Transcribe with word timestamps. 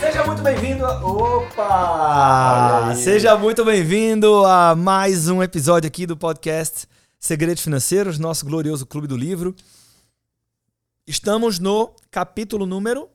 Seja 0.00 0.24
muito 0.24 0.42
bem-vindo. 0.42 0.84
a- 0.86 1.04
Opa! 1.04 2.94
Seja 2.94 3.36
muito 3.36 3.64
bem-vindo 3.64 4.44
a 4.44 4.74
mais 4.74 5.28
um 5.28 5.42
episódio 5.42 5.86
aqui 5.88 6.06
do 6.06 6.16
podcast 6.16 6.86
Segredos 7.18 7.62
Financeiros, 7.62 8.18
nosso 8.18 8.44
glorioso 8.46 8.86
Clube 8.86 9.06
do 9.06 9.16
Livro. 9.16 9.54
Estamos 11.06 11.58
no 11.58 11.94
capítulo 12.10 12.66
número 12.66 13.08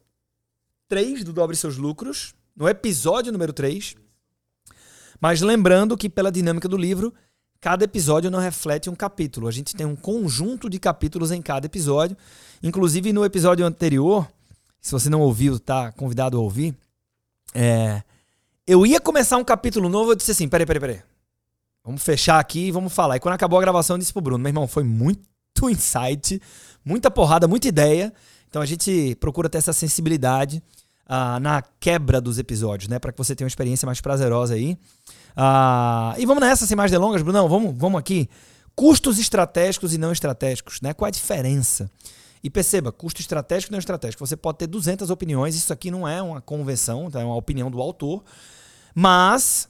3 0.88 1.24
do 1.24 1.34
Dobre 1.34 1.56
Seus 1.56 1.78
Lucros, 1.78 2.34
no 2.56 2.68
episódio 2.68 3.32
número 3.32 3.54
3. 3.54 3.96
Mas 5.20 5.42
lembrando 5.42 5.96
que, 5.98 6.10
pela 6.10 6.32
dinâmica 6.32 6.68
do 6.68 6.78
livro, 6.78 7.14
cada 7.62 7.86
episódio 7.86 8.32
não 8.32 8.40
reflete 8.40 8.90
um 8.90 8.96
capítulo. 8.96 9.48
A 9.48 9.52
gente 9.52 9.76
tem 9.76 9.86
um 9.86 9.96
conjunto 9.96 10.68
de 10.68 10.80
capítulos 10.80 11.32
em 11.32 11.42
cada 11.42 11.68
episódio. 11.68 12.18
Inclusive, 12.62 13.14
no 13.14 13.24
episódio 13.24 13.64
anterior, 13.64 14.28
se 14.82 14.92
você 14.92 15.10
não 15.10 15.22
ouviu, 15.22 15.60
tá 15.60 15.92
convidado 15.92 16.38
a 16.38 16.42
ouvir. 16.42 16.76
É, 17.54 18.02
eu 18.66 18.84
ia 18.86 19.00
começar 19.00 19.38
um 19.38 19.44
capítulo 19.44 19.88
novo, 19.88 20.12
eu 20.12 20.16
disse 20.16 20.32
assim: 20.32 20.50
peraí, 20.50 20.66
peraí, 20.66 20.82
peraí. 20.82 21.02
Vamos 21.84 22.02
fechar 22.02 22.40
aqui 22.40 22.68
e 22.68 22.72
vamos 22.72 22.92
falar. 22.92 23.18
E 23.18 23.20
quando 23.20 23.36
acabou 23.36 23.60
a 23.60 23.62
gravação, 23.62 23.96
eu 23.96 24.00
disse 24.00 24.12
pro 24.12 24.24
Bruno: 24.24 24.40
meu 24.40 24.50
irmão, 24.50 24.68
foi 24.68 24.84
muito 24.84 25.22
insight, 25.70 26.42
muita 26.84 27.12
porrada, 27.12 27.48
muita 27.48 27.68
ideia. 27.68 28.12
Então 28.50 28.62
a 28.62 28.66
gente 28.66 29.16
procura 29.20 29.48
ter 29.48 29.60
essa 29.60 29.72
sensibilidade 29.72 30.64
ah, 31.08 31.40
na 31.40 31.62
quebra 31.80 32.22
dos 32.22 32.38
episódios, 32.38 32.90
né? 32.90 33.00
Para 33.00 33.12
que 33.12 33.18
você 33.18 33.36
tenha 33.36 33.46
uma 33.46 33.50
experiência 33.50 33.86
mais 33.86 34.02
prazerosa 34.02 34.54
aí. 34.54 34.78
Ah, 35.36 36.16
e 36.18 36.26
vamos 36.26 36.42
nessa, 36.42 36.66
sem 36.66 36.76
mais 36.76 36.92
delongas, 36.92 37.22
Brunão. 37.22 37.48
Vamos, 37.48 37.76
vamos 37.78 38.00
aqui. 38.00 38.30
Custos 38.76 39.20
estratégicos 39.20 39.94
e 39.94 39.98
não 39.98 40.12
estratégicos, 40.12 40.80
né? 40.82 40.94
Qual 40.94 41.08
a 41.08 41.12
diferença? 41.12 41.90
E 42.44 42.50
perceba, 42.50 42.92
custo 42.92 43.22
estratégico 43.22 43.72
e 43.72 43.74
não 43.74 43.80
estratégico. 43.80 44.26
Você 44.26 44.36
pode 44.36 44.58
ter 44.58 44.68
200 44.68 45.10
opiniões, 45.10 45.56
isso 45.56 45.72
aqui 45.72 45.92
não 45.92 46.08
é 46.08 46.22
uma 46.22 46.42
convenção, 46.42 47.10
tá? 47.12 47.22
é 47.22 47.24
uma 47.24 47.36
opinião 47.36 47.70
do 47.70 47.80
autor. 47.80 48.24
Mas 48.96 49.70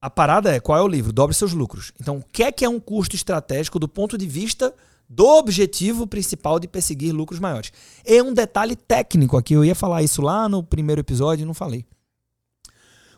a 0.00 0.10
parada 0.10 0.54
é 0.54 0.60
qual 0.60 0.78
é 0.78 0.82
o 0.82 0.88
livro? 0.88 1.12
Dobre 1.12 1.34
seus 1.34 1.52
lucros. 1.52 1.92
Então, 2.00 2.18
o 2.18 2.24
que 2.24 2.42
é 2.42 2.52
que 2.52 2.64
é 2.64 2.68
um 2.68 2.80
custo 2.80 3.16
estratégico 3.16 3.78
do 3.78 3.88
ponto 3.88 4.18
de 4.18 4.26
vista 4.26 4.74
do 5.12 5.26
objetivo 5.26 6.06
principal 6.06 6.60
de 6.60 6.68
perseguir 6.68 7.12
lucros 7.12 7.40
maiores? 7.40 7.72
É 8.04 8.22
um 8.22 8.32
detalhe 8.32 8.76
técnico 8.76 9.36
aqui. 9.36 9.54
Eu 9.54 9.64
ia 9.64 9.74
falar 9.74 10.04
isso 10.04 10.22
lá 10.22 10.48
no 10.48 10.62
primeiro 10.62 11.00
episódio 11.00 11.42
e 11.42 11.46
não 11.46 11.52
falei. 11.52 11.84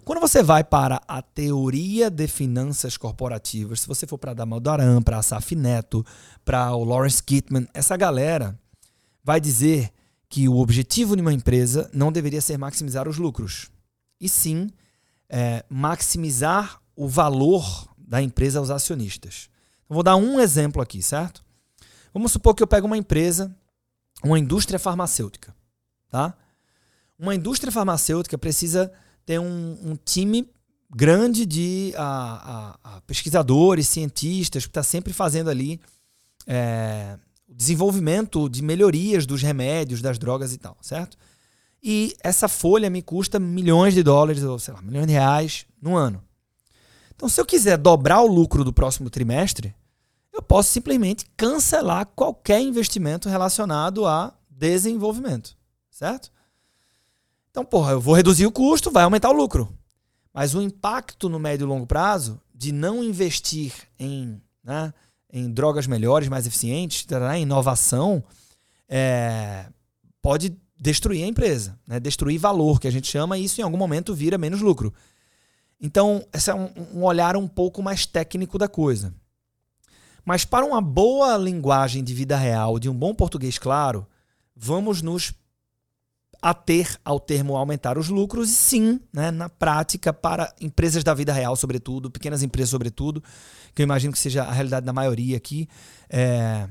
Quando 0.03 0.19
você 0.19 0.43
vai 0.43 0.65
para 0.65 1.03
a 1.07 1.21
teoria 1.21 2.11
de 2.11 2.27
finanças 2.27 2.97
corporativas, 2.97 3.81
se 3.81 3.87
você 3.87 4.07
for 4.07 4.17
para 4.17 4.35
Damaldaran, 4.35 5.03
para 5.03 5.19
Asaf 5.19 5.55
Neto, 5.55 6.05
para 6.45 6.75
o 6.75 6.83
Lawrence 6.83 7.23
Kittman, 7.23 7.69
essa 7.75 7.97
galera 7.97 8.59
vai 9.23 9.41
dizer 9.41 9.93
que 10.29 10.49
o 10.49 10.57
objetivo 10.57 11.15
de 11.15 11.21
uma 11.23 11.33
empresa 11.33 11.91
não 11.93 12.11
deveria 12.11 12.41
ser 12.41 12.57
maximizar 12.57 13.07
os 13.07 13.19
lucros, 13.19 13.71
e 14.19 14.29
sim 14.29 14.71
é, 15.29 15.65
maximizar 15.69 16.81
o 16.97 17.07
valor 17.07 17.87
da 17.97 18.21
empresa 18.21 18.59
aos 18.59 18.71
acionistas. 18.71 19.49
Eu 19.89 19.95
vou 19.95 20.03
dar 20.03 20.17
um 20.17 20.41
exemplo 20.41 20.83
aqui, 20.83 21.03
certo? 21.03 21.45
Vamos 22.13 22.33
supor 22.33 22.55
que 22.55 22.63
eu 22.63 22.67
pego 22.67 22.87
uma 22.87 22.97
empresa, 22.97 23.55
uma 24.23 24.39
indústria 24.39 24.79
farmacêutica, 24.79 25.55
tá? 26.11 26.35
Uma 27.19 27.35
indústria 27.35 27.73
farmacêutica 27.73 28.37
precisa 28.37 28.93
ter 29.25 29.39
um, 29.39 29.79
um 29.83 29.97
time 29.97 30.49
grande 30.95 31.47
de 31.47 31.95
a, 31.97 32.77
a, 32.85 32.97
a 32.97 33.01
pesquisadores, 33.03 33.89
cientistas, 33.89 34.65
que 34.65 34.71
está 34.71 34.83
sempre 34.83 35.13
fazendo 35.13 35.49
ali 35.49 35.81
é, 36.47 37.19
desenvolvimento 37.49 38.49
de 38.49 38.63
melhorias 38.63 39.25
dos 39.25 39.43
remédios, 39.43 40.03
das 40.03 40.19
drogas 40.19 40.53
e 40.53 40.59
tal, 40.59 40.77
certo? 40.81 41.17
E 41.83 42.15
essa 42.23 42.47
folha 42.47 42.89
me 42.91 43.03
custa 43.03 43.41
milhões 43.41 43.95
de 43.95 44.03
dólares, 44.03 44.43
ou 44.43 44.59
sei 44.59 44.75
lá, 44.75 44.83
milhões 44.83 45.07
de 45.07 45.13
reais 45.13 45.67
no 45.81 45.97
ano. 45.97 46.23
Então, 47.15 47.29
se 47.29 47.41
eu 47.41 47.47
quiser 47.47 47.77
dobrar 47.77 48.21
o 48.21 48.27
lucro 48.27 48.65
do 48.65 48.73
próximo 48.73 49.11
trimestre, 49.11 49.75
eu 50.43 50.45
posso 50.45 50.73
simplesmente 50.73 51.25
cancelar 51.37 52.05
qualquer 52.05 52.61
investimento 52.61 53.29
relacionado 53.29 54.05
a 54.05 54.35
desenvolvimento, 54.51 55.57
certo? 55.89 56.33
Então, 57.49 57.65
porra, 57.65 57.93
eu 57.93 58.01
vou 58.01 58.15
reduzir 58.15 58.45
o 58.45 58.51
custo, 58.51 58.91
vai 58.91 59.05
aumentar 59.05 59.31
o 59.31 59.35
lucro. 59.35 59.73
Mas 60.35 60.53
o 60.53 60.61
impacto 60.61 61.29
no 61.29 61.39
médio 61.39 61.65
e 61.65 61.69
longo 61.69 61.87
prazo 61.87 62.41
de 62.53 62.73
não 62.73 63.05
investir 63.05 63.73
em, 63.97 64.43
né, 64.65 64.93
em 65.33 65.49
drogas 65.49 65.87
melhores, 65.87 66.29
mais 66.29 66.45
eficientes, 66.45 67.05
tarará, 67.05 67.39
em 67.39 67.43
inovação, 67.43 68.25
é, 68.89 69.67
pode 70.21 70.57
destruir 70.77 71.23
a 71.23 71.29
empresa, 71.29 71.79
né? 71.87 72.01
destruir 72.01 72.39
valor, 72.39 72.81
que 72.81 72.89
a 72.89 72.91
gente 72.91 73.07
chama, 73.07 73.39
e 73.39 73.45
isso 73.45 73.61
em 73.61 73.65
algum 73.65 73.77
momento 73.77 74.13
vira 74.13 74.37
menos 74.37 74.61
lucro. 74.61 74.93
Então, 75.81 76.27
esse 76.33 76.51
é 76.51 76.55
um, 76.55 76.69
um 76.95 77.05
olhar 77.05 77.37
um 77.37 77.47
pouco 77.47 77.81
mais 77.81 78.07
técnico 78.07 78.59
da 78.59 78.67
coisa. 78.67 79.15
Mas 80.25 80.45
para 80.45 80.65
uma 80.65 80.81
boa 80.81 81.37
linguagem 81.37 82.03
de 82.03 82.15
vida 82.15 82.37
real, 82.37 82.79
de 82.79 82.89
um 82.89 82.95
bom 82.95 83.15
português 83.15 83.59
claro, 83.59 84.07
vamos 84.55 85.03
nos 85.03 85.33
ater 86.41 86.99
ao 87.05 87.21
termo 87.21 87.57
aumentar 87.57 87.97
os 87.97 88.09
lucros, 88.09 88.51
e 88.51 88.55
sim, 88.55 89.01
né, 89.13 89.31
na 89.31 89.49
prática, 89.49 90.13
para 90.13 90.53
empresas 90.61 91.05
da 91.05 91.15
vida 91.15 91.33
real, 91.33 91.55
sobretudo, 91.55 92.11
pequenas 92.11 92.43
empresas, 92.43 92.71
sobretudo, 92.71 93.23
que 93.75 93.81
eu 93.81 93.85
imagino 93.85 94.13
que 94.13 94.19
seja 94.19 94.43
a 94.43 94.53
realidade 94.53 94.85
da 94.85 94.93
maioria 94.93 95.37
aqui. 95.37 95.69
É, 96.11 96.69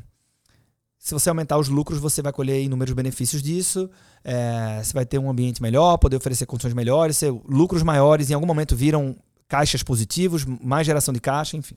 se 1.00 1.13
você 1.13 1.29
aumentar 1.29 1.57
os 1.57 1.68
lucros, 1.68 2.00
você 2.00 2.22
vai 2.22 2.31
colher 2.31 2.62
inúmeros 2.62 2.94
benefícios 2.94 3.41
disso. 3.41 3.89
É, 4.23 4.81
você 4.83 4.94
vai 4.94 5.06
ter 5.06 5.18
um 5.18 5.31
ambiente 5.31 5.59
melhor, 5.59 5.97
poder 5.97 6.16
oferecer 6.18 6.45
condições 6.45 6.75
melhores, 6.75 7.19
lucros 7.44 7.81
maiores 7.81 8.29
em 8.29 8.33
algum 8.35 8.45
momento 8.45 8.75
viram 8.75 9.16
caixas 9.47 9.81
positivos, 9.81 10.45
mais 10.45 10.85
geração 10.85 11.12
de 11.12 11.19
caixa, 11.19 11.57
enfim. 11.57 11.75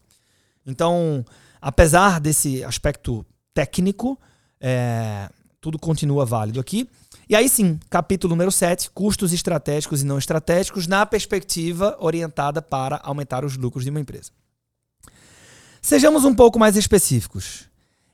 Então, 0.67 1.25
apesar 1.61 2.21
desse 2.21 2.65
aspecto 2.65 3.25
técnico, 3.53 4.19
é, 4.61 5.29
tudo 5.61 5.79
continua 5.79 6.25
válido 6.25 6.61
aqui. 6.61 6.89
E 7.29 7.35
aí 7.35 7.49
sim, 7.49 7.79
capítulo 7.89 8.33
número 8.33 8.53
7, 8.53 8.91
custos 8.91 9.33
estratégicos 9.33 10.03
e 10.03 10.05
não 10.05 10.19
estratégicos, 10.19 10.87
na 10.87 11.07
perspectiva 11.07 11.97
orientada 11.99 12.61
para 12.61 13.01
aumentar 13.03 13.45
os 13.45 13.57
lucros 13.57 13.85
de 13.85 13.91
uma 13.91 14.01
empresa. 14.01 14.31
Sejamos 15.81 16.25
um 16.25 16.35
pouco 16.35 16.59
mais 16.59 16.77
específicos. 16.77 17.69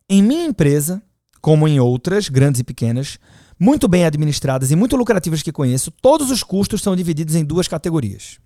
Em 0.09 0.23
minha 0.23 0.45
empresa, 0.45 1.03
como 1.41 1.67
em 1.67 1.81
outras, 1.81 2.29
grandes 2.29 2.61
e 2.61 2.65
pequenas, 2.65 3.19
muito 3.59 3.87
bem 3.87 4.05
administradas 4.05 4.71
e 4.71 4.77
muito 4.77 4.97
lucrativas 4.97 5.43
que 5.43 5.53
conheço, 5.53 5.91
todos 5.91 6.31
os 6.31 6.43
custos 6.43 6.83
são 6.83 6.97
divididos 6.97 7.35
em 7.35 7.45
duas 7.45 7.69
categorias: 7.69 8.39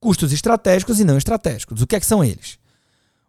custos 0.00 0.32
estratégicos 0.32 1.00
e 1.00 1.04
não 1.04 1.16
estratégicos. 1.16 1.80
O 1.82 1.86
que, 1.86 1.96
é 1.96 2.00
que 2.00 2.06
são 2.06 2.24
eles? 2.24 2.58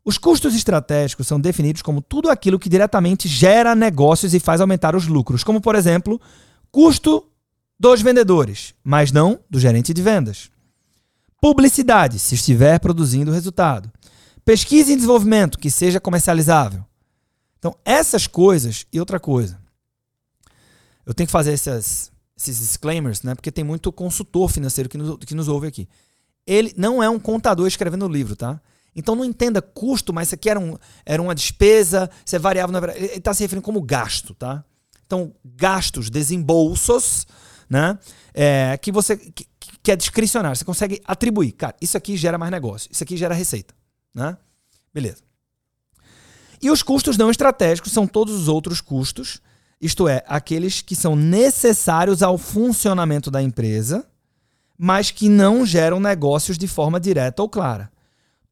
Os 0.03 0.17
custos 0.17 0.55
estratégicos 0.55 1.27
são 1.27 1.39
definidos 1.39 1.81
como 1.81 2.01
tudo 2.01 2.29
aquilo 2.29 2.59
que 2.59 2.69
diretamente 2.69 3.27
gera 3.27 3.75
negócios 3.75 4.33
e 4.33 4.39
faz 4.39 4.61
aumentar 4.61 4.95
os 4.95 5.07
lucros, 5.07 5.43
como, 5.43 5.61
por 5.61 5.75
exemplo, 5.75 6.19
custo 6.71 7.25
dos 7.79 8.01
vendedores, 8.01 8.73
mas 8.83 9.11
não 9.11 9.39
do 9.49 9.59
gerente 9.59 9.93
de 9.93 10.01
vendas. 10.01 10.49
Publicidade, 11.41 12.19
se 12.19 12.35
estiver 12.35 12.79
produzindo 12.79 13.31
resultado. 13.31 13.91
Pesquisa 14.43 14.91
e 14.91 14.95
desenvolvimento, 14.95 15.57
que 15.57 15.71
seja 15.71 15.99
comercializável. 15.99 16.83
Então, 17.57 17.75
essas 17.85 18.25
coisas 18.25 18.85
e 18.91 18.99
outra 18.99 19.19
coisa. 19.19 19.59
Eu 21.05 21.13
tenho 21.13 21.27
que 21.27 21.31
fazer 21.31 21.53
essas, 21.53 22.11
esses 22.37 22.59
disclaimers, 22.59 23.21
né? 23.21 23.35
Porque 23.35 23.51
tem 23.51 23.63
muito 23.63 23.91
consultor 23.91 24.49
financeiro 24.49 24.89
que 24.89 24.97
nos, 24.97 25.17
que 25.19 25.35
nos 25.35 25.47
ouve 25.47 25.67
aqui. 25.67 25.87
Ele 26.45 26.73
não 26.75 27.01
é 27.01 27.09
um 27.09 27.19
contador 27.19 27.67
escrevendo 27.67 28.05
o 28.05 28.09
livro, 28.09 28.35
tá? 28.35 28.61
Então 28.95 29.15
não 29.15 29.25
entenda 29.25 29.61
custo, 29.61 30.13
mas 30.13 30.29
isso 30.29 30.35
aqui 30.35 30.49
era, 30.49 30.59
um, 30.59 30.77
era 31.05 31.21
uma 31.21 31.35
despesa, 31.35 32.09
isso 32.25 32.35
é 32.35 32.39
variável. 32.39 32.75
Ele 32.95 33.05
está 33.05 33.33
se 33.33 33.43
referindo 33.43 33.63
como 33.63 33.81
gasto, 33.81 34.33
tá? 34.33 34.63
Então, 35.05 35.33
gastos, 35.43 36.09
desembolsos, 36.09 37.25
né? 37.69 37.97
É, 38.33 38.77
que 38.77 38.91
você 38.91 39.17
que, 39.17 39.47
que 39.81 39.91
é 39.91 39.95
discricionário. 39.95 40.55
Você 40.55 40.65
consegue 40.65 41.01
atribuir. 41.05 41.51
Cara, 41.53 41.75
isso 41.81 41.97
aqui 41.97 42.15
gera 42.17 42.37
mais 42.37 42.51
negócio, 42.51 42.89
isso 42.91 43.03
aqui 43.03 43.17
gera 43.17 43.33
receita. 43.33 43.73
Né? 44.13 44.37
Beleza. 44.93 45.23
E 46.61 46.69
os 46.69 46.83
custos 46.83 47.17
não 47.17 47.31
estratégicos 47.31 47.91
são 47.91 48.05
todos 48.05 48.35
os 48.35 48.47
outros 48.47 48.81
custos, 48.81 49.41
isto 49.79 50.09
é, 50.09 50.23
aqueles 50.27 50.81
que 50.81 50.95
são 50.95 51.15
necessários 51.15 52.21
ao 52.21 52.37
funcionamento 52.37 53.31
da 53.31 53.41
empresa, 53.41 54.05
mas 54.77 55.09
que 55.09 55.29
não 55.29 55.65
geram 55.65 55.99
negócios 55.99 56.57
de 56.57 56.67
forma 56.67 56.99
direta 56.99 57.41
ou 57.41 57.47
clara. 57.47 57.89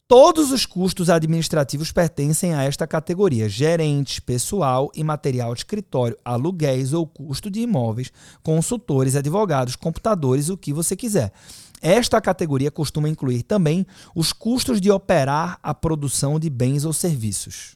Todos 0.08 0.54
os 0.54 0.66
custos 0.66 1.10
administrativos 1.10 1.92
pertencem 1.92 2.54
a 2.54 2.64
esta 2.64 2.88
categoria: 2.88 3.50
gerentes, 3.50 4.20
pessoal 4.20 4.90
e 4.96 5.04
material 5.04 5.54
de 5.54 5.60
escritório, 5.60 6.18
aluguéis 6.24 6.94
ou 6.94 7.06
custo 7.06 7.52
de 7.52 7.60
imóveis, 7.60 8.12
consultores, 8.42 9.18
advogados, 9.18 9.76
computadores, 9.76 10.48
o 10.48 10.58
que 10.58 10.72
você 10.72 10.96
quiser. 10.96 11.34
Esta 11.82 12.22
categoria 12.22 12.72
costuma 12.72 13.10
incluir 13.10 13.44
também 13.44 13.86
os 14.16 14.32
custos 14.32 14.80
de 14.80 14.90
operar 14.90 15.60
a 15.62 15.74
produção 15.74 16.40
de 16.40 16.50
bens 16.50 16.86
ou 16.86 16.94
serviços. 16.94 17.76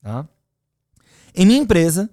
Tá? 0.00 0.26
Em 1.34 1.44
minha 1.44 1.60
empresa, 1.60 2.10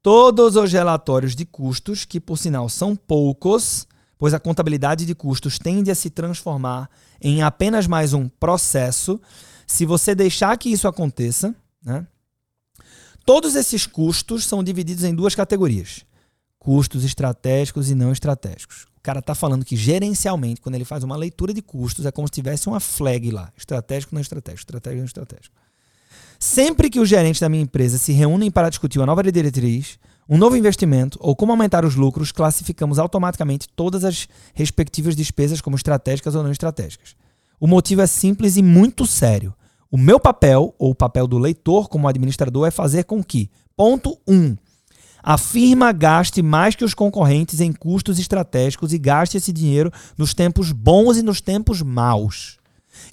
todos 0.00 0.54
os 0.54 0.72
relatórios 0.72 1.34
de 1.34 1.44
custos, 1.44 2.04
que 2.04 2.20
por 2.20 2.38
sinal 2.38 2.68
são 2.68 2.94
poucos, 2.94 3.86
pois 4.18 4.34
a 4.34 4.40
contabilidade 4.40 5.04
de 5.04 5.14
custos 5.14 5.58
tende 5.58 5.90
a 5.90 5.94
se 5.94 6.10
transformar 6.10 6.88
em 7.20 7.42
apenas 7.42 7.86
mais 7.86 8.12
um 8.12 8.28
processo. 8.28 9.20
Se 9.66 9.84
você 9.84 10.14
deixar 10.14 10.56
que 10.56 10.70
isso 10.70 10.88
aconteça, 10.88 11.54
né? 11.84 12.06
todos 13.24 13.54
esses 13.54 13.86
custos 13.86 14.44
são 14.44 14.62
divididos 14.62 15.04
em 15.04 15.14
duas 15.14 15.34
categorias: 15.34 16.04
custos 16.58 17.04
estratégicos 17.04 17.90
e 17.90 17.94
não 17.94 18.12
estratégicos. 18.12 18.86
O 18.96 19.00
cara 19.02 19.20
está 19.20 19.34
falando 19.34 19.64
que 19.64 19.76
gerencialmente, 19.76 20.60
quando 20.60 20.74
ele 20.74 20.84
faz 20.84 21.04
uma 21.04 21.16
leitura 21.16 21.54
de 21.54 21.62
custos, 21.62 22.06
é 22.06 22.10
como 22.10 22.26
se 22.26 22.32
tivesse 22.32 22.68
uma 22.68 22.80
flag 22.80 23.30
lá: 23.30 23.52
estratégico, 23.56 24.14
não 24.14 24.22
estratégico, 24.22 24.60
estratégico, 24.60 24.98
não 24.98 25.06
estratégico. 25.06 25.54
Sempre 26.38 26.90
que 26.90 27.00
os 27.00 27.08
gerentes 27.08 27.40
da 27.40 27.48
minha 27.48 27.62
empresa 27.62 27.98
se 27.98 28.12
reúnem 28.12 28.50
para 28.50 28.68
discutir 28.68 28.98
uma 28.98 29.06
nova 29.06 29.22
diretriz, 29.22 29.98
um 30.28 30.36
novo 30.36 30.56
investimento 30.56 31.18
ou 31.22 31.36
como 31.36 31.52
aumentar 31.52 31.84
os 31.84 31.94
lucros, 31.94 32.32
classificamos 32.32 32.98
automaticamente 32.98 33.68
todas 33.68 34.04
as 34.04 34.28
respectivas 34.54 35.14
despesas 35.14 35.60
como 35.60 35.76
estratégicas 35.76 36.34
ou 36.34 36.42
não 36.42 36.50
estratégicas. 36.50 37.14
O 37.60 37.66
motivo 37.66 38.02
é 38.02 38.06
simples 38.06 38.56
e 38.56 38.62
muito 38.62 39.06
sério. 39.06 39.54
O 39.90 39.96
meu 39.96 40.18
papel, 40.18 40.74
ou 40.78 40.90
o 40.90 40.94
papel 40.94 41.26
do 41.26 41.38
leitor 41.38 41.88
como 41.88 42.08
administrador, 42.08 42.66
é 42.66 42.70
fazer 42.70 43.04
com 43.04 43.22
que, 43.22 43.48
ponto 43.76 44.18
1, 44.26 44.34
um, 44.34 44.56
a 45.22 45.38
firma 45.38 45.90
gaste 45.92 46.42
mais 46.42 46.74
que 46.74 46.84
os 46.84 46.94
concorrentes 46.94 47.60
em 47.60 47.72
custos 47.72 48.18
estratégicos 48.18 48.92
e 48.92 48.98
gaste 48.98 49.36
esse 49.36 49.52
dinheiro 49.52 49.92
nos 50.18 50.34
tempos 50.34 50.70
bons 50.70 51.16
e 51.16 51.22
nos 51.22 51.40
tempos 51.40 51.82
maus. 51.82 52.58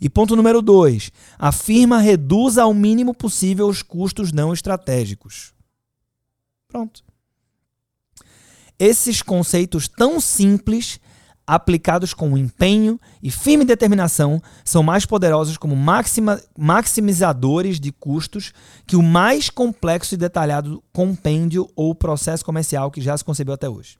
E 0.01 0.09
ponto 0.09 0.35
número 0.35 0.61
2, 0.61 1.11
a 1.39 1.51
firma 1.51 1.99
reduza 1.99 2.63
ao 2.63 2.73
mínimo 2.73 3.13
possível 3.13 3.67
os 3.67 3.81
custos 3.81 4.31
não 4.31 4.53
estratégicos. 4.53 5.52
Pronto. 6.73 7.03
Esses 8.79 9.21
conceitos 9.21 9.87
tão 9.87 10.19
simples, 10.19 10.99
aplicados 11.45 12.15
com 12.15 12.35
empenho 12.35 12.99
e 13.21 13.29
firme 13.29 13.63
determinação, 13.63 14.41
são 14.65 14.81
mais 14.81 15.05
poderosos 15.05 15.55
como 15.55 15.75
maxima, 15.75 16.41
maximizadores 16.57 17.79
de 17.79 17.91
custos 17.91 18.51
que 18.87 18.95
o 18.95 19.03
mais 19.03 19.51
complexo 19.51 20.15
e 20.15 20.17
detalhado 20.17 20.83
compêndio 20.91 21.69
ou 21.75 21.93
processo 21.93 22.43
comercial 22.43 22.89
que 22.89 23.01
já 23.01 23.15
se 23.15 23.23
concebeu 23.23 23.53
até 23.53 23.69
hoje. 23.69 23.99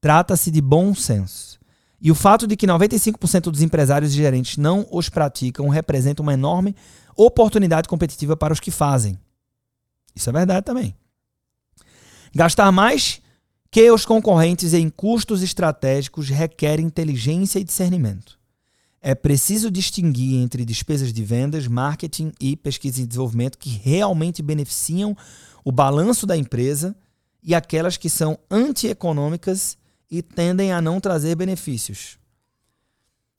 Trata-se 0.00 0.52
de 0.52 0.60
bom 0.60 0.94
senso. 0.94 1.58
E 2.00 2.08
o 2.08 2.14
fato 2.14 2.46
de 2.46 2.56
que 2.56 2.68
95% 2.68 3.50
dos 3.50 3.62
empresários 3.62 4.12
e 4.12 4.16
gerentes 4.16 4.58
não 4.58 4.86
os 4.92 5.08
praticam 5.08 5.68
representa 5.68 6.22
uma 6.22 6.34
enorme 6.34 6.76
oportunidade 7.16 7.88
competitiva 7.88 8.36
para 8.36 8.52
os 8.52 8.60
que 8.60 8.70
fazem. 8.70 9.18
Isso 10.14 10.30
é 10.30 10.32
verdade 10.32 10.64
também. 10.64 10.94
Gastar 12.34 12.72
mais 12.72 13.22
que 13.70 13.90
os 13.90 14.04
concorrentes 14.04 14.74
em 14.74 14.88
custos 14.90 15.42
estratégicos 15.42 16.28
requer 16.28 16.80
inteligência 16.80 17.58
e 17.58 17.64
discernimento. 17.64 18.38
É 19.00 19.14
preciso 19.14 19.70
distinguir 19.70 20.40
entre 20.40 20.64
despesas 20.64 21.12
de 21.12 21.22
vendas, 21.22 21.66
marketing 21.66 22.32
e 22.40 22.56
pesquisa 22.56 23.02
e 23.02 23.06
desenvolvimento 23.06 23.58
que 23.58 23.68
realmente 23.68 24.42
beneficiam 24.42 25.16
o 25.64 25.70
balanço 25.70 26.26
da 26.26 26.36
empresa 26.36 26.96
e 27.42 27.54
aquelas 27.54 27.96
que 27.96 28.08
são 28.08 28.38
antieconômicas 28.50 29.76
e 30.10 30.22
tendem 30.22 30.72
a 30.72 30.80
não 30.80 31.00
trazer 31.00 31.34
benefícios. 31.34 32.18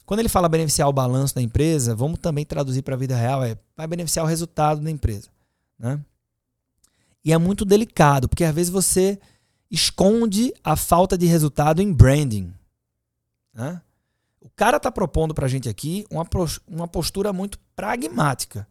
Quando 0.06 0.20
ele 0.20 0.30
fala 0.30 0.48
beneficiar 0.48 0.88
o 0.88 0.94
balanço 0.94 1.34
da 1.34 1.42
empresa, 1.42 1.96
vamos 1.96 2.20
também 2.20 2.46
traduzir 2.46 2.84
para 2.84 2.94
a 2.94 2.98
vida 2.98 3.16
real, 3.16 3.44
é 3.44 3.58
vai 3.76 3.88
beneficiar 3.88 4.24
o 4.24 4.30
resultado 4.30 4.82
da 4.82 4.92
empresa. 4.92 5.30
Né? 5.80 6.00
E 7.26 7.34
é 7.34 7.38
muito 7.40 7.66
delicado, 7.66 8.30
porque 8.30 8.44
às 8.44 8.54
vezes 8.54 8.72
você 8.72 9.20
esconde 9.72 10.54
a 10.64 10.76
falta 10.76 11.18
de 11.18 11.26
resultado 11.26 11.82
em 11.82 11.92
branding. 11.92 12.54
Né? 13.52 13.82
O 14.40 14.50
cara 14.56 14.78
está 14.78 14.92
propondo 14.92 15.34
para 15.34 15.48
a 15.48 15.50
gente 15.50 15.68
aqui 15.68 16.06
uma, 16.12 16.26
uma 16.68 16.88
postura 16.88 17.34
muito 17.34 17.58
pragmática. 17.76 18.68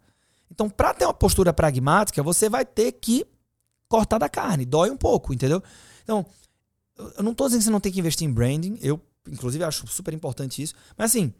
Então, 0.48 0.70
para 0.70 0.94
ter 0.94 1.04
uma 1.04 1.12
postura 1.12 1.52
pragmática, 1.52 2.22
você 2.22 2.48
vai 2.48 2.64
ter 2.64 2.92
que 2.92 3.26
cortar 3.88 4.18
da 4.18 4.28
carne. 4.28 4.64
Dói 4.64 4.88
um 4.88 4.96
pouco, 4.96 5.34
entendeu? 5.34 5.60
Então, 6.04 6.24
eu 7.16 7.24
não 7.24 7.32
estou 7.32 7.48
dizendo 7.48 7.58
que 7.58 7.64
você 7.64 7.70
não 7.70 7.80
tem 7.80 7.90
que 7.90 7.98
investir 7.98 8.28
em 8.28 8.32
branding. 8.32 8.78
Eu, 8.80 9.00
inclusive, 9.28 9.64
acho 9.64 9.84
super 9.88 10.14
importante 10.14 10.62
isso. 10.62 10.74
Mas, 10.96 11.10
assim, 11.10 11.34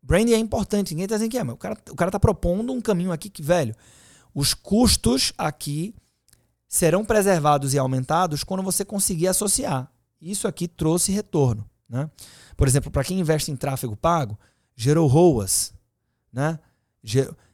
branding 0.00 0.34
é 0.34 0.38
importante. 0.38 0.94
Ninguém 0.94 1.06
está 1.06 1.16
dizendo 1.16 1.30
que 1.32 1.38
é. 1.38 1.42
Mas 1.42 1.54
o 1.56 1.58
cara, 1.58 1.76
o 1.90 1.96
cara 1.96 2.10
tá 2.12 2.20
propondo 2.20 2.72
um 2.72 2.80
caminho 2.80 3.10
aqui 3.10 3.28
que, 3.28 3.42
velho, 3.42 3.74
os 4.32 4.54
custos 4.54 5.32
aqui 5.36 5.92
serão 6.70 7.04
preservados 7.04 7.74
e 7.74 7.78
aumentados 7.78 8.44
quando 8.44 8.62
você 8.62 8.84
conseguir 8.84 9.26
associar. 9.26 9.90
Isso 10.22 10.46
aqui 10.46 10.68
trouxe 10.68 11.10
retorno. 11.10 11.68
Né? 11.88 12.08
Por 12.56 12.68
exemplo, 12.68 12.92
para 12.92 13.02
quem 13.02 13.18
investe 13.18 13.50
em 13.50 13.56
tráfego 13.56 13.96
pago, 13.96 14.38
gerou 14.76 15.08
ROAS. 15.08 15.74
Né? 16.32 16.60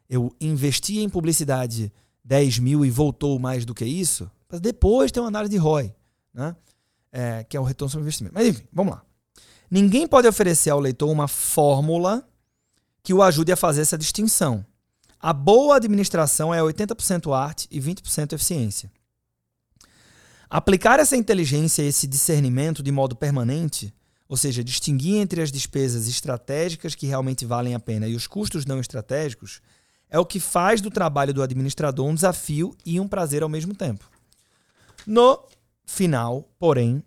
Eu 0.07 0.31
investi 0.39 0.99
em 0.99 1.09
publicidade 1.09 1.91
10 2.23 2.59
mil 2.59 2.85
e 2.85 2.91
voltou 2.91 3.39
mais 3.39 3.65
do 3.65 3.75
que 3.75 3.87
isso, 3.87 4.31
mas 4.51 4.61
depois 4.61 5.11
tem 5.11 5.23
uma 5.23 5.29
análise 5.29 5.51
de 5.51 5.57
ROI, 5.57 5.95
né? 6.35 6.55
É, 7.11 7.45
que 7.45 7.57
é 7.57 7.61
o 7.61 7.65
retorno 7.65 7.91
sobre 7.91 8.03
investimento. 8.03 8.35
Mas 8.35 8.49
enfim, 8.49 8.65
vamos 8.71 8.95
lá. 8.95 9.03
Ninguém 9.71 10.07
pode 10.07 10.29
oferecer 10.29 10.71
ao 10.71 10.79
leitor 10.79 11.11
uma 11.11 11.27
fórmula 11.27 12.29
que 13.03 13.15
o 13.15 13.23
ajude 13.23 13.51
a 13.51 13.57
fazer 13.57 13.81
essa 13.81 13.97
distinção. 13.97 14.67
A 15.19 15.33
boa 15.33 15.77
administração 15.77 16.53
é 16.53 16.61
80% 16.61 17.33
arte 17.35 17.67
e 17.71 17.81
20% 17.81 18.35
eficiência. 18.35 18.93
Aplicar 20.49 21.01
essa 21.01 21.17
inteligência 21.17 21.83
esse 21.83 22.07
discernimento 22.07 22.83
de 22.83 22.93
modo 22.93 23.17
permanente, 23.17 23.93
ou 24.29 24.37
seja, 24.37 24.63
distinguir 24.63 25.17
entre 25.17 25.43
as 25.43 25.51
despesas 25.51 26.09
estratégicas 26.09 26.95
que 26.95 27.07
realmente 27.07 27.45
valem 27.45 27.75
a 27.75 27.81
pena 27.81 28.07
e 28.07 28.15
os 28.15 28.27
custos 28.27 28.65
não 28.65 28.81
estratégicos, 28.81 29.61
é 30.09 30.19
o 30.19 30.27
que 30.27 30.39
faz 30.39 30.81
do 30.81 30.91
trabalho 30.91 31.35
do 31.35 31.43
administrador 31.43 32.07
um 32.07 32.15
desafio 32.15 32.77
e 32.85 33.01
um 33.01 33.09
prazer 33.09 33.43
ao 33.43 33.49
mesmo 33.49 33.75
tempo. 33.75 34.09
No 35.07 35.45
final, 35.85 36.45
porém, 36.59 37.03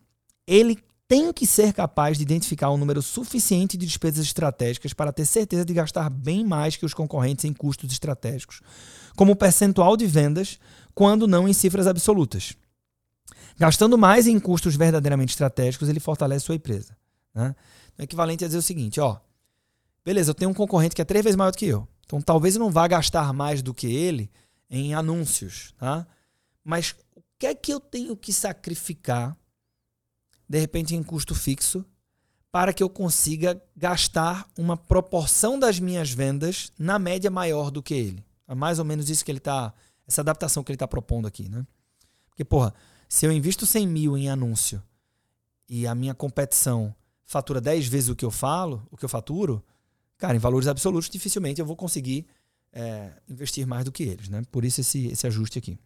ele 0.45 0.77
tem 1.07 1.33
que 1.33 1.47
ser 1.47 1.73
capaz 1.73 2.17
de 2.17 2.23
identificar 2.23 2.69
um 2.69 2.77
número 2.77 3.01
suficiente 3.01 3.75
de 3.75 3.85
despesas 3.85 4.25
estratégicas 4.25 4.93
para 4.93 5.11
ter 5.11 5.25
certeza 5.25 5.65
de 5.65 5.73
gastar 5.73 6.09
bem 6.09 6.45
mais 6.45 6.75
que 6.75 6.85
os 6.85 6.93
concorrentes 6.93 7.45
em 7.45 7.53
custos 7.53 7.91
estratégicos, 7.91 8.61
como 9.15 9.35
percentual 9.35 9.97
de 9.97 10.05
vendas, 10.05 10.59
quando 10.93 11.27
não 11.27 11.47
em 11.47 11.53
cifras 11.53 11.87
absolutas. 11.87 12.53
Gastando 13.59 13.97
mais 13.97 14.25
em 14.25 14.39
custos 14.39 14.77
verdadeiramente 14.77 15.31
estratégicos, 15.31 15.89
ele 15.89 15.99
fortalece 15.99 16.45
sua 16.45 16.55
empresa. 16.55 16.95
Né? 17.35 17.53
O 17.97 18.01
equivalente 18.01 18.45
é 18.45 18.47
dizer 18.47 18.59
o 18.59 18.61
seguinte: 18.61 19.01
ó, 19.01 19.17
beleza, 20.05 20.31
eu 20.31 20.33
tenho 20.33 20.49
um 20.49 20.53
concorrente 20.53 20.95
que 20.95 21.01
é 21.01 21.05
três 21.05 21.21
vezes 21.21 21.35
maior 21.35 21.51
do 21.51 21.57
que 21.57 21.65
eu. 21.65 21.85
Então 22.05 22.21
talvez 22.21 22.55
eu 22.55 22.59
não 22.59 22.71
vá 22.71 22.87
gastar 22.87 23.33
mais 23.33 23.61
do 23.61 23.73
que 23.73 23.87
ele 23.87 24.31
em 24.69 24.93
anúncios. 24.93 25.73
Tá? 25.77 26.07
Mas 26.63 26.95
o 27.13 27.21
que 27.37 27.47
é 27.47 27.53
que 27.53 27.73
eu 27.73 27.81
tenho 27.81 28.15
que 28.15 28.31
sacrificar, 28.31 29.37
de 30.47 30.57
repente, 30.57 30.95
em 30.95 31.03
custo 31.03 31.35
fixo, 31.35 31.85
para 32.49 32.71
que 32.71 32.81
eu 32.81 32.89
consiga 32.89 33.61
gastar 33.75 34.47
uma 34.57 34.77
proporção 34.77 35.59
das 35.59 35.81
minhas 35.81 36.11
vendas 36.11 36.71
na 36.79 36.97
média 36.97 37.29
maior 37.29 37.71
do 37.71 37.83
que 37.83 37.93
ele? 37.93 38.25
É 38.47 38.55
mais 38.55 38.79
ou 38.79 38.85
menos 38.85 39.09
isso 39.09 39.25
que 39.25 39.31
ele 39.31 39.39
está. 39.39 39.73
Essa 40.07 40.21
adaptação 40.21 40.63
que 40.63 40.71
ele 40.71 40.77
está 40.77 40.87
propondo 40.87 41.27
aqui. 41.27 41.47
Né? 41.49 41.67
Porque, 42.29 42.43
porra, 42.43 42.73
se 43.09 43.25
eu 43.25 43.31
invisto 43.31 43.65
100 43.65 43.87
mil 43.87 44.15
em 44.15 44.29
anúncio 44.29 44.81
e 45.67 45.87
a 45.87 45.95
minha 45.95 46.13
competição 46.13 46.93
fatura 47.25 47.59
10 47.59 47.87
vezes 47.87 48.09
o 48.09 48.15
que 48.15 48.23
eu 48.23 48.31
falo, 48.31 48.87
o 48.91 48.95
que 48.95 49.03
eu 49.03 49.09
faturo, 49.09 49.63
cara, 50.17 50.35
em 50.35 50.39
valores 50.39 50.67
absolutos, 50.67 51.09
dificilmente 51.09 51.59
eu 51.59 51.65
vou 51.65 51.75
conseguir 51.75 52.27
é, 52.71 53.11
investir 53.27 53.65
mais 53.65 53.83
do 53.83 53.91
que 53.91 54.03
eles. 54.03 54.29
Né? 54.29 54.43
Por 54.51 54.63
isso 54.63 54.79
esse, 54.81 55.07
esse 55.07 55.25
ajuste 55.25 55.57
aqui. 55.57 55.77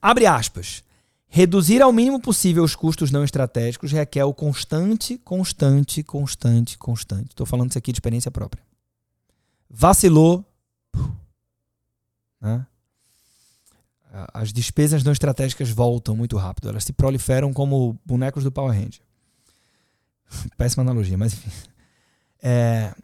Abre 0.00 0.26
aspas. 0.26 0.84
Reduzir 1.28 1.82
ao 1.82 1.92
mínimo 1.92 2.20
possível 2.20 2.62
os 2.62 2.76
custos 2.76 3.10
não 3.10 3.24
estratégicos 3.24 3.90
requer 3.90 4.24
o 4.24 4.32
constante, 4.32 5.18
constante, 5.18 6.04
constante, 6.04 6.78
constante. 6.78 7.30
Estou 7.30 7.44
falando 7.44 7.70
isso 7.70 7.78
aqui 7.78 7.90
de 7.92 7.96
experiência 7.96 8.30
própria. 8.30 8.62
Vacilou. 9.68 10.44
Né? 12.40 12.64
As 14.32 14.52
despesas 14.52 15.02
não 15.04 15.12
estratégicas 15.12 15.70
voltam 15.70 16.16
muito 16.16 16.36
rápido. 16.36 16.68
Elas 16.68 16.84
se 16.84 16.92
proliferam 16.92 17.52
como 17.52 17.98
bonecos 18.04 18.44
do 18.44 18.52
Power 18.52 18.72
Ranger. 18.72 19.02
Péssima 20.56 20.82
analogia, 20.82 21.18
mas 21.18 21.34
enfim. 21.34 21.50
É, 22.42 22.94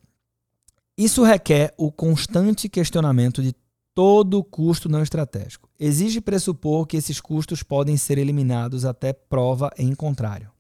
Isso 0.97 1.23
requer 1.23 1.75
o 1.77 1.91
constante 1.91 2.69
questionamento 2.69 3.43
de 3.43 3.55
todo 3.95 4.43
custo 4.43 4.89
não 4.89 5.03
estratégico. 5.03 5.69
Exige 5.79 6.21
pressupor 6.21 6.87
que 6.87 6.97
esses 6.97 7.21
custos 7.21 7.63
podem 7.63 7.97
ser 7.97 8.19
eliminados 8.19 8.85
até 8.85 9.13
prova 9.13 9.71
em 9.77 9.95
contrário. 9.95 10.51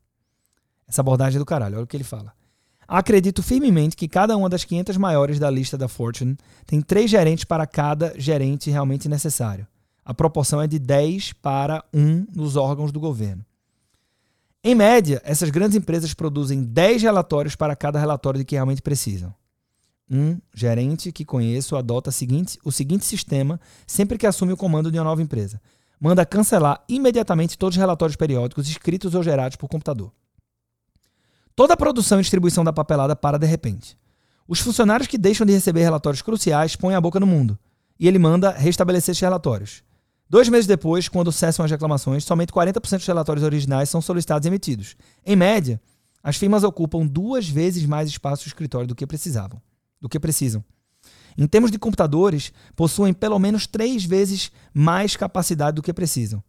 Essa 0.87 1.01
abordagem 1.01 1.37
é 1.37 1.39
do 1.39 1.47
caralho, 1.47 1.77
olha 1.77 1.85
o 1.85 1.87
que 1.87 1.97
ele 1.97 2.05
fala. 2.05 2.35
Acredito 2.87 3.43
firmemente 3.43 3.97
que 3.97 4.09
cada 4.09 4.37
uma 4.37 4.51
das 4.51 4.65
500 4.65 4.99
maiores 4.99 5.39
da 5.39 5.49
lista 5.49 5.79
da 5.79 5.89
Fortune 5.89 6.37
tem 6.67 6.83
três 6.83 7.11
gerentes 7.11 7.45
para 7.45 7.67
cada 7.67 8.13
gerente 8.19 8.71
realmente 8.71 9.09
necessário. 9.09 9.67
A 10.05 10.13
proporção 10.13 10.61
é 10.61 10.67
de 10.67 10.79
10 10.79 11.33
para 11.35 11.85
1 11.93 12.27
nos 12.35 12.57
órgãos 12.57 12.91
do 12.91 12.99
governo. 12.99 13.45
Em 14.65 14.75
média, 14.75 15.21
essas 15.25 15.51
grandes 15.51 15.77
empresas 15.77 16.15
produzem 16.15 16.63
10 16.63 17.03
relatórios 17.03 17.57
para 17.57 17.75
cada 17.75 17.99
relatório 17.99 18.39
de 18.39 18.45
que 18.45 18.55
realmente 18.55 18.83
precisam. 18.83 19.35
Um 20.11 20.39
gerente 20.55 21.11
que 21.11 21.25
conheço 21.25 21.77
adota 21.77 22.11
seguinte, 22.11 22.59
o 22.65 22.71
seguinte 22.71 23.05
sistema 23.05 23.61
sempre 23.87 24.19
que 24.19 24.27
assume 24.27 24.53
o 24.53 24.57
comando 24.57 24.91
de 24.91 24.99
uma 24.99 25.05
nova 25.05 25.23
empresa. 25.23 25.61
Manda 25.99 26.27
cancelar 26.27 26.85
imediatamente 26.89 27.57
todos 27.57 27.77
os 27.77 27.81
relatórios 27.81 28.17
periódicos 28.17 28.69
escritos 28.69 29.15
ou 29.15 29.23
gerados 29.23 29.57
por 29.57 29.69
computador. 29.69 30.13
Toda 31.55 31.75
a 31.75 31.77
produção 31.77 32.19
e 32.19 32.23
distribuição 32.23 32.65
da 32.65 32.73
papelada 32.73 33.15
para 33.15 33.39
de 33.39 33.47
repente. 33.47 33.97
Os 34.47 34.61
funcionários 34.61 35.07
que 35.07 35.19
deixam 35.19 35.47
de 35.47 35.53
receber 35.53 35.83
relatórios 35.83 36.23
cruciais 36.23 36.77
põem 36.77 36.95
a 36.95 37.01
boca 37.01 37.21
no 37.21 37.27
mundo. 37.27 37.59
E 37.99 38.09
ele 38.09 38.19
manda 38.19 38.51
restabelecer 38.51 39.13
esses 39.13 39.21
relatórios. 39.21 39.83
Dois 40.33 40.49
meses 40.49 40.67
depois, 40.67 41.11
quando 41.11 41.31
cessam 41.31 41.63
as 41.63 41.71
reclamações, 41.71 42.25
somente 42.25 42.51
40% 42.51 42.97
dos 42.97 43.07
relatórios 43.07 43.45
originais 43.45 43.91
são 43.91 44.01
solicitados 44.01 44.47
e 44.47 44.49
emitidos. 44.49 44.97
Em 45.27 45.37
média, 45.37 45.79
as 46.23 46.37
firmas 46.37 46.65
ocupam 46.65 47.07
duas 47.07 47.47
vezes 47.47 47.85
mais 47.85 48.09
espaço 48.09 48.45
no 48.45 48.49
escritório 48.49 48.89
do 48.89 48.95
que 48.95 49.07
precisavam 49.07 49.61
do 50.01 50.09
que 50.09 50.19
precisam. 50.19 50.65
Em 51.37 51.47
termos 51.47 51.71
de 51.71 51.79
computadores, 51.79 52.51
possuem 52.75 53.13
pelo 53.13 53.39
menos 53.39 53.67
três 53.67 54.07
vezes 54.07 54.51
mais 54.73 55.17
capacidade 55.17 55.75
do 55.75 55.83
que 55.83 55.93
precisam. 55.93 56.43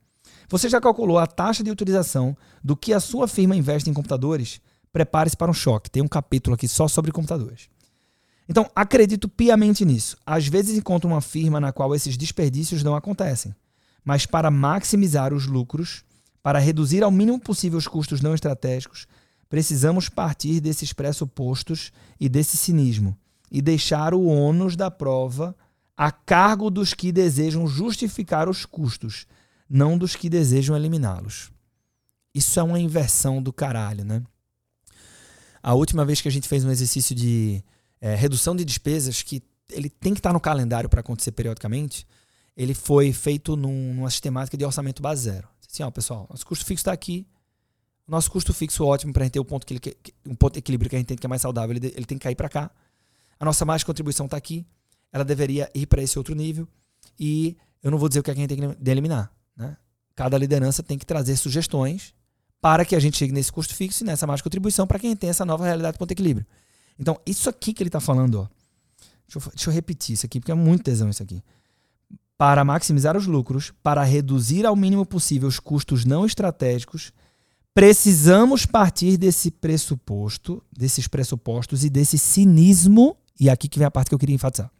Você 0.47 0.69
já 0.69 0.79
calculou 0.79 1.19
a 1.19 1.27
taxa 1.27 1.61
de 1.61 1.69
utilização 1.69 2.37
do 2.63 2.77
que 2.77 2.93
a 2.93 3.01
sua 3.01 3.27
firma 3.27 3.53
investe 3.53 3.89
em 3.89 3.93
computadores? 3.93 4.61
Prepare-se 4.93 5.35
para 5.35 5.51
um 5.51 5.53
choque. 5.53 5.91
Tem 5.91 6.01
um 6.01 6.07
capítulo 6.07 6.53
aqui 6.53 6.69
só 6.69 6.87
sobre 6.87 7.11
computadores. 7.11 7.69
Então, 8.47 8.69
acredito 8.73 9.27
piamente 9.27 9.83
nisso. 9.83 10.17
Às 10.25 10.47
vezes 10.47 10.77
encontro 10.77 11.09
uma 11.09 11.19
firma 11.19 11.59
na 11.59 11.73
qual 11.73 11.93
esses 11.93 12.15
desperdícios 12.15 12.81
não 12.81 12.95
acontecem. 12.95 13.53
Mas 14.03 14.25
para 14.25 14.51
maximizar 14.51 15.33
os 15.33 15.45
lucros, 15.45 16.03
para 16.41 16.59
reduzir 16.59 17.03
ao 17.03 17.11
mínimo 17.11 17.39
possível 17.39 17.77
os 17.77 17.87
custos 17.87 18.21
não 18.21 18.33
estratégicos, 18.33 19.07
precisamos 19.49 20.09
partir 20.09 20.59
desses 20.59 20.91
pressupostos 20.91 21.91
e 22.19 22.27
desse 22.27 22.57
cinismo 22.57 23.17
e 23.51 23.61
deixar 23.61 24.13
o 24.13 24.25
ônus 24.25 24.75
da 24.75 24.89
prova 24.89 25.55
a 25.95 26.11
cargo 26.11 26.71
dos 26.71 26.93
que 26.93 27.11
desejam 27.11 27.67
justificar 27.67 28.49
os 28.49 28.65
custos, 28.65 29.27
não 29.69 29.97
dos 29.97 30.15
que 30.15 30.27
desejam 30.27 30.75
eliminá-los. 30.75 31.51
Isso 32.33 32.59
é 32.59 32.63
uma 32.63 32.79
inversão 32.79 33.41
do 33.41 33.53
caralho, 33.53 34.03
né? 34.03 34.23
A 35.61 35.75
última 35.75 36.03
vez 36.03 36.19
que 36.19 36.27
a 36.27 36.31
gente 36.31 36.49
fez 36.49 36.65
um 36.65 36.71
exercício 36.71 37.15
de 37.15 37.63
é, 38.01 38.15
redução 38.15 38.55
de 38.55 38.65
despesas, 38.65 39.21
que 39.21 39.41
ele 39.71 39.89
tem 39.89 40.13
que 40.13 40.19
estar 40.19 40.33
no 40.33 40.39
calendário 40.39 40.89
para 40.89 40.99
acontecer 40.99 41.31
periodicamente, 41.31 42.05
ele 42.55 42.73
foi 42.73 43.11
feito 43.11 43.55
num, 43.55 43.93
numa 43.93 44.09
sistemática 44.09 44.55
de 44.55 44.65
orçamento 44.65 45.01
base 45.01 45.23
zero. 45.23 45.47
Assim, 45.69 45.83
ó, 45.83 45.89
pessoal, 45.89 46.27
nosso 46.29 46.45
custo 46.45 46.65
fixo 46.65 46.81
está 46.81 46.91
aqui. 46.91 47.27
Nosso 48.07 48.29
custo 48.29 48.53
fixo 48.53 48.83
ótimo 48.85 49.13
para 49.13 49.23
a 49.23 49.25
gente 49.25 49.33
ter 49.33 49.39
o 49.39 49.45
ponto, 49.45 49.65
que 49.65 49.73
ele, 49.73 49.81
um 50.27 50.35
ponto 50.35 50.53
de 50.53 50.59
equilíbrio 50.59 50.89
que 50.89 50.95
a 50.95 50.99
gente 50.99 51.07
tem 51.07 51.17
que 51.17 51.25
é 51.25 51.29
mais 51.29 51.41
saudável, 51.41 51.75
ele, 51.75 51.87
ele 51.95 52.05
tem 52.05 52.17
que 52.17 52.23
cair 52.23 52.35
para 52.35 52.49
cá. 52.49 52.69
A 53.39 53.45
nossa 53.45 53.65
margem 53.65 53.79
de 53.83 53.85
contribuição 53.85 54.25
está 54.25 54.37
aqui, 54.37 54.65
ela 55.11 55.23
deveria 55.23 55.71
ir 55.73 55.87
para 55.87 56.01
esse 56.01 56.17
outro 56.17 56.35
nível 56.35 56.67
e 57.19 57.57
eu 57.81 57.89
não 57.89 57.97
vou 57.97 58.09
dizer 58.09 58.19
o 58.19 58.23
que, 58.23 58.31
é 58.31 58.33
que 58.33 58.39
a 58.39 58.43
gente 58.43 58.55
tem 58.55 58.73
que 58.73 58.89
eliminar. 58.89 59.31
Né? 59.55 59.75
Cada 60.15 60.37
liderança 60.37 60.83
tem 60.83 60.97
que 60.97 61.05
trazer 61.05 61.35
sugestões 61.37 62.13
para 62.61 62.85
que 62.85 62.95
a 62.95 62.99
gente 62.99 63.17
chegue 63.17 63.33
nesse 63.33 63.51
custo 63.51 63.73
fixo 63.73 64.03
e 64.03 64.07
nessa 64.07 64.27
margem 64.27 64.39
de 64.39 64.43
contribuição 64.43 64.85
para 64.85 64.99
quem 64.99 65.15
tem 65.15 65.29
essa 65.29 65.45
nova 65.45 65.65
realidade 65.65 65.93
de 65.93 65.99
ponto 65.99 66.09
de 66.09 66.13
equilíbrio. 66.13 66.45
Então, 66.97 67.19
isso 67.25 67.49
aqui 67.49 67.73
que 67.73 67.81
ele 67.81 67.89
está 67.89 67.99
falando, 67.99 68.41
ó, 68.41 68.47
deixa, 69.27 69.39
eu, 69.39 69.51
deixa 69.53 69.69
eu 69.69 69.73
repetir 69.73 70.13
isso 70.13 70.25
aqui, 70.25 70.39
porque 70.39 70.51
é 70.51 70.55
muito 70.55 70.83
tesão 70.83 71.09
isso 71.09 71.21
aqui. 71.23 71.43
Para 72.37 72.63
maximizar 72.63 73.15
os 73.15 73.27
lucros, 73.27 73.71
para 73.83 74.03
reduzir 74.03 74.65
ao 74.65 74.75
mínimo 74.75 75.05
possível 75.05 75.47
os 75.47 75.59
custos 75.59 76.03
não 76.03 76.25
estratégicos, 76.25 77.11
precisamos 77.73 78.65
partir 78.65 79.17
desse 79.17 79.51
pressuposto, 79.51 80.63
desses 80.71 81.07
pressupostos 81.07 81.83
e 81.83 81.89
desse 81.89 82.17
cinismo 82.17 83.17
e 83.39 83.49
aqui 83.49 83.67
que 83.67 83.79
vem 83.79 83.85
a 83.85 83.91
parte 83.91 84.09
que 84.09 84.15
eu 84.15 84.19
queria 84.19 84.35
enfatizar. 84.35 84.71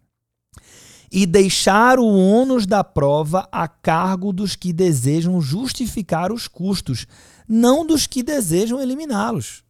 E 1.12 1.25
deixar 1.25 2.00
o 2.00 2.05
ônus 2.05 2.65
da 2.65 2.83
prova 2.83 3.48
a 3.51 3.67
cargo 3.67 4.33
dos 4.33 4.55
que 4.55 4.74
desejam 4.74 5.39
justificar 5.39 6.31
os 6.31 6.48
custos, 6.48 7.05
não 7.48 7.86
dos 7.86 8.07
que 8.07 8.24
desejam 8.24 8.81
eliminá-los. 8.81 9.63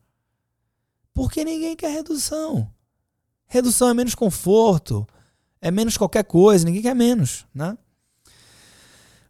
Porque 1.13 1.43
ninguém 1.43 1.75
quer 1.75 1.91
redução. 1.91 2.69
Redução 3.45 3.89
é 3.89 3.93
menos 3.93 4.15
conforto, 4.15 5.05
é 5.63 5.71
menos 5.71 5.97
qualquer 5.97 6.25
coisa, 6.25 6.65
ninguém 6.65 6.81
quer 6.81 6.93
menos, 6.93 7.45
né? 7.55 7.77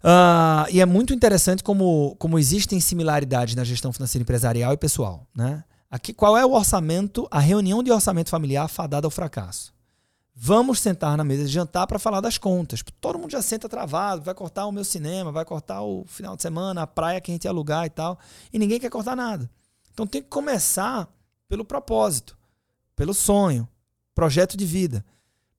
Uh, 0.04 0.68
e 0.72 0.82
é 0.82 0.86
muito 0.86 1.14
interessante 1.14 1.64
como, 1.64 2.16
como 2.18 2.38
existem 2.38 2.80
similaridades 2.80 3.56
na 3.56 3.64
gestão 3.64 3.94
financeira 3.94 4.24
empresarial 4.24 4.74
e 4.74 4.78
pessoal, 4.78 5.28
né? 5.34 5.64
Aqui, 5.90 6.12
qual 6.12 6.36
é 6.36 6.44
o 6.44 6.54
orçamento, 6.54 7.28
a 7.30 7.40
reunião 7.40 7.84
de 7.84 7.92
orçamento 7.92 8.32
familiar 8.32 8.68
fadada 8.68 9.06
ao 9.06 9.12
fracasso? 9.12 9.72
Vamos 10.36 10.80
sentar 10.80 11.16
na 11.16 11.24
mesa 11.24 11.46
de 11.46 11.52
jantar 11.52 11.86
para 11.86 12.00
falar 12.00 12.20
das 12.20 12.40
contas. 12.40 12.84
Todo 13.00 13.20
mundo 13.20 13.30
já 13.30 13.42
senta 13.44 13.70
travado, 13.70 14.24
vai 14.24 14.34
cortar 14.34 14.66
o 14.66 14.72
meu 14.72 14.84
cinema, 14.84 15.32
vai 15.32 15.46
cortar 15.46 15.84
o 15.84 16.04
final 16.08 16.36
de 16.36 16.42
semana, 16.42 16.82
a 16.82 16.88
praia 16.88 17.22
que 17.22 17.30
a 17.30 17.36
gente 17.36 17.46
ia 17.46 17.52
alugar 17.52 17.86
e 17.86 17.92
tal. 17.92 18.18
E 18.52 18.58
ninguém 18.58 18.80
quer 18.80 18.90
cortar 18.90 19.16
nada. 19.16 19.48
Então 19.94 20.08
tem 20.08 20.24
que 20.24 20.30
começar 20.30 21.08
pelo 21.48 21.64
propósito, 21.64 22.36
pelo 22.96 23.14
sonho, 23.14 23.68
projeto 24.16 24.58
de 24.58 24.66
vida. 24.66 25.06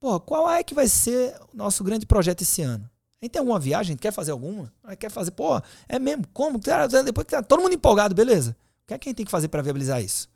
Pô, 0.04 0.20
qual 0.20 0.50
é 0.50 0.62
que 0.62 0.75
vai 0.75 0.87
ser 0.87 1.34
o 1.50 1.56
nosso 1.56 1.82
grande 1.82 2.04
projeto 2.04 2.42
esse 2.42 2.61
ano? 2.61 2.84
A 3.23 3.25
gente 3.25 3.32
tem 3.32 3.40
alguma 3.40 3.58
viagem? 3.58 3.96
Quer 3.96 4.12
fazer 4.12 4.32
alguma? 4.32 4.70
Quer 5.00 5.11
fazer? 5.11 5.30
Pô, 5.30 5.58
é 5.88 5.99
mesmo? 5.99 6.26
Como? 6.30 6.58
Depois 6.58 7.25
que 7.26 7.30
tá 7.30 7.42
todo 7.42 7.62
mundo 7.62 7.73
empolgado, 7.73 8.14
beleza. 8.14 8.54
O 8.82 8.87
que 8.87 8.92
é 8.92 8.99
que 8.99 9.08
a 9.08 9.11
gente 9.11 9.16
tem 9.16 9.25
que 9.25 9.30
fazer 9.30 9.49
para 9.49 9.62
viabilizar 9.62 10.04
isso? 10.04 10.28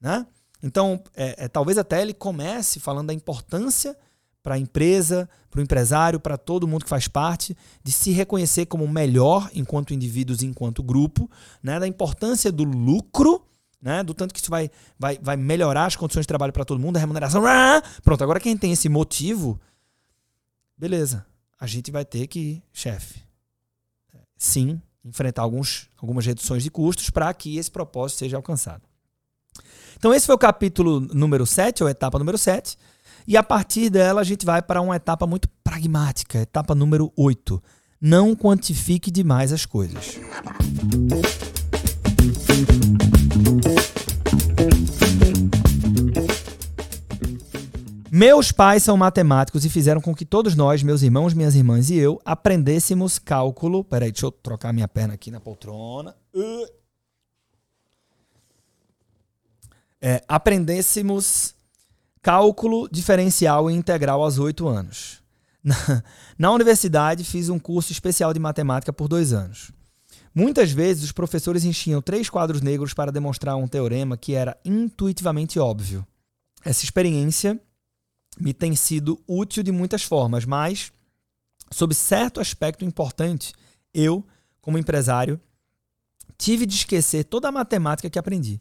Né? 0.00 0.24
Então, 0.62 1.02
é, 1.16 1.46
é, 1.46 1.48
talvez 1.48 1.78
até 1.78 2.00
ele 2.00 2.14
comece 2.14 2.78
falando 2.78 3.08
da 3.08 3.12
importância 3.12 3.98
para 4.40 4.54
a 4.54 4.58
empresa, 4.58 5.28
para 5.50 5.58
o 5.58 5.62
empresário, 5.64 6.20
para 6.20 6.38
todo 6.38 6.68
mundo 6.68 6.84
que 6.84 6.88
faz 6.88 7.08
parte, 7.08 7.56
de 7.82 7.90
se 7.90 8.12
reconhecer 8.12 8.66
como 8.66 8.86
melhor 8.86 9.50
enquanto 9.52 9.92
indivíduos 9.92 10.42
e 10.42 10.46
enquanto 10.46 10.80
grupo, 10.80 11.28
né? 11.60 11.80
da 11.80 11.88
importância 11.88 12.52
do 12.52 12.62
lucro, 12.62 13.44
né? 13.80 14.02
do 14.02 14.12
tanto 14.14 14.34
que 14.34 14.40
isso 14.40 14.50
vai, 14.50 14.70
vai, 14.98 15.18
vai 15.20 15.36
melhorar 15.36 15.86
as 15.86 15.96
condições 15.96 16.22
de 16.22 16.28
trabalho 16.28 16.52
para 16.52 16.64
todo 16.64 16.80
mundo, 16.80 16.96
a 16.96 17.00
remuneração. 17.00 17.42
Pronto, 18.02 18.22
agora 18.22 18.40
quem 18.40 18.56
tem 18.56 18.72
esse 18.72 18.88
motivo, 18.88 19.60
beleza, 20.76 21.24
a 21.58 21.66
gente 21.66 21.90
vai 21.90 22.04
ter 22.04 22.26
que, 22.26 22.62
chefe, 22.72 23.22
sim, 24.36 24.80
enfrentar 25.04 25.42
alguns, 25.42 25.88
algumas 25.96 26.24
reduções 26.24 26.62
de 26.62 26.70
custos 26.70 27.10
para 27.10 27.32
que 27.32 27.56
esse 27.56 27.70
propósito 27.70 28.18
seja 28.18 28.36
alcançado. 28.36 28.82
Então, 29.96 30.14
esse 30.14 30.24
foi 30.24 30.34
o 30.34 30.38
capítulo 30.38 31.00
número 31.00 31.44
7, 31.44 31.82
ou 31.82 31.88
etapa 31.88 32.18
número 32.18 32.38
7. 32.38 32.76
E 33.26 33.36
a 33.36 33.42
partir 33.42 33.90
dela, 33.90 34.22
a 34.22 34.24
gente 34.24 34.46
vai 34.46 34.62
para 34.62 34.80
uma 34.80 34.96
etapa 34.96 35.26
muito 35.26 35.48
pragmática, 35.62 36.38
etapa 36.38 36.74
número 36.74 37.12
8. 37.16 37.62
Não 38.00 38.34
quantifique 38.34 39.10
demais 39.10 39.52
as 39.52 39.66
coisas. 39.66 40.18
Meus 48.20 48.52
pais 48.52 48.82
são 48.82 48.98
matemáticos 48.98 49.64
e 49.64 49.70
fizeram 49.70 49.98
com 49.98 50.14
que 50.14 50.26
todos 50.26 50.54
nós, 50.54 50.82
meus 50.82 51.00
irmãos, 51.00 51.32
minhas 51.32 51.54
irmãs 51.54 51.88
e 51.88 51.96
eu, 51.96 52.20
aprendêssemos 52.22 53.18
cálculo. 53.18 53.82
Peraí, 53.82 54.12
deixa 54.12 54.26
eu 54.26 54.30
trocar 54.30 54.74
minha 54.74 54.86
perna 54.86 55.14
aqui 55.14 55.30
na 55.30 55.40
poltrona. 55.40 56.14
É, 59.98 60.22
aprendêssemos 60.28 61.54
cálculo 62.20 62.90
diferencial 62.92 63.70
e 63.70 63.74
integral 63.74 64.22
aos 64.22 64.38
oito 64.38 64.68
anos. 64.68 65.22
Na, 65.64 66.02
na 66.38 66.52
universidade, 66.52 67.24
fiz 67.24 67.48
um 67.48 67.58
curso 67.58 67.90
especial 67.90 68.34
de 68.34 68.40
matemática 68.40 68.92
por 68.92 69.08
dois 69.08 69.32
anos. 69.32 69.72
Muitas 70.34 70.70
vezes, 70.72 71.04
os 71.04 71.12
professores 71.12 71.64
enchiam 71.64 72.02
três 72.02 72.28
quadros 72.28 72.60
negros 72.60 72.92
para 72.92 73.10
demonstrar 73.10 73.56
um 73.56 73.66
teorema 73.66 74.14
que 74.14 74.34
era 74.34 74.58
intuitivamente 74.62 75.58
óbvio. 75.58 76.06
Essa 76.62 76.84
experiência 76.84 77.58
me 78.40 78.54
tem 78.54 78.74
sido 78.74 79.20
útil 79.26 79.62
de 79.62 79.70
muitas 79.70 80.02
formas, 80.02 80.44
mas, 80.44 80.92
sob 81.70 81.94
certo 81.94 82.40
aspecto 82.40 82.84
importante, 82.84 83.52
eu, 83.92 84.24
como 84.60 84.78
empresário, 84.78 85.40
tive 86.38 86.64
de 86.64 86.74
esquecer 86.74 87.24
toda 87.24 87.48
a 87.48 87.52
matemática 87.52 88.08
que 88.08 88.18
aprendi. 88.18 88.60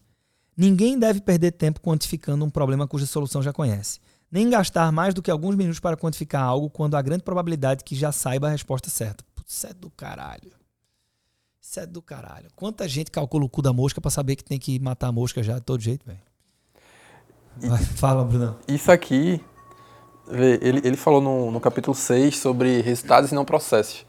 Ninguém 0.57 0.99
deve 0.99 1.21
perder 1.21 1.51
tempo 1.53 1.79
quantificando 1.79 2.43
um 2.43 2.49
problema 2.49 2.87
cuja 2.87 3.05
solução 3.05 3.41
já 3.41 3.53
conhece. 3.53 3.99
nem 4.31 4.49
gastar 4.49 4.91
mais 4.91 5.13
do 5.13 5.21
que 5.21 5.31
alguns 5.31 5.55
minutos 5.55 5.79
para 5.79 5.97
quantificar 5.97 6.43
algo 6.43 6.69
quando 6.69 6.95
há 6.95 7.01
grande 7.01 7.23
probabilidade 7.23 7.83
que 7.83 7.95
já 7.95 8.11
saiba 8.11 8.47
a 8.47 8.51
resposta 8.51 8.89
certa. 8.89 9.23
Putz, 9.35 9.53
isso 9.53 9.67
é 9.67 9.73
do 9.73 9.89
caralho. 9.89 10.51
Isso 11.61 11.79
é 11.79 11.85
do 11.85 12.01
caralho. 12.01 12.49
Quanta 12.55 12.87
gente 12.87 13.11
calcula 13.11 13.45
o 13.45 13.49
cu 13.49 13.61
da 13.61 13.73
mosca 13.73 13.99
para 13.99 14.11
saber 14.11 14.35
que 14.35 14.43
tem 14.43 14.59
que 14.59 14.79
matar 14.79 15.07
a 15.07 15.11
mosca 15.11 15.41
já 15.41 15.55
de 15.55 15.61
todo 15.61 15.81
jeito, 15.81 16.05
velho. 16.05 16.19
Fala, 17.95 18.23
Bruno. 18.23 18.57
Isso 18.67 18.91
aqui, 18.91 19.43
ele, 20.31 20.81
ele 20.83 20.97
falou 20.97 21.21
no, 21.21 21.51
no 21.51 21.59
capítulo 21.59 21.95
6 21.95 22.37
sobre 22.37 22.81
resultados 22.81 23.31
e 23.31 23.35
não 23.35 23.45
processos. 23.45 24.05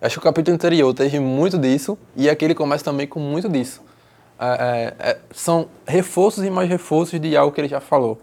Acho 0.00 0.14
que 0.14 0.18
o 0.18 0.22
capítulo 0.22 0.54
anterior 0.54 0.92
teve 0.94 1.18
muito 1.18 1.58
disso 1.58 1.98
e 2.14 2.28
aqui 2.28 2.44
ele 2.44 2.54
começa 2.54 2.84
também 2.84 3.06
com 3.06 3.18
muito 3.18 3.48
disso. 3.48 3.82
É, 4.38 4.94
é, 5.00 5.10
é, 5.10 5.18
são 5.32 5.68
reforços 5.86 6.44
e 6.44 6.50
mais 6.50 6.68
reforços 6.68 7.18
de 7.18 7.36
algo 7.36 7.52
que 7.52 7.60
ele 7.60 7.68
já 7.68 7.80
falou. 7.80 8.20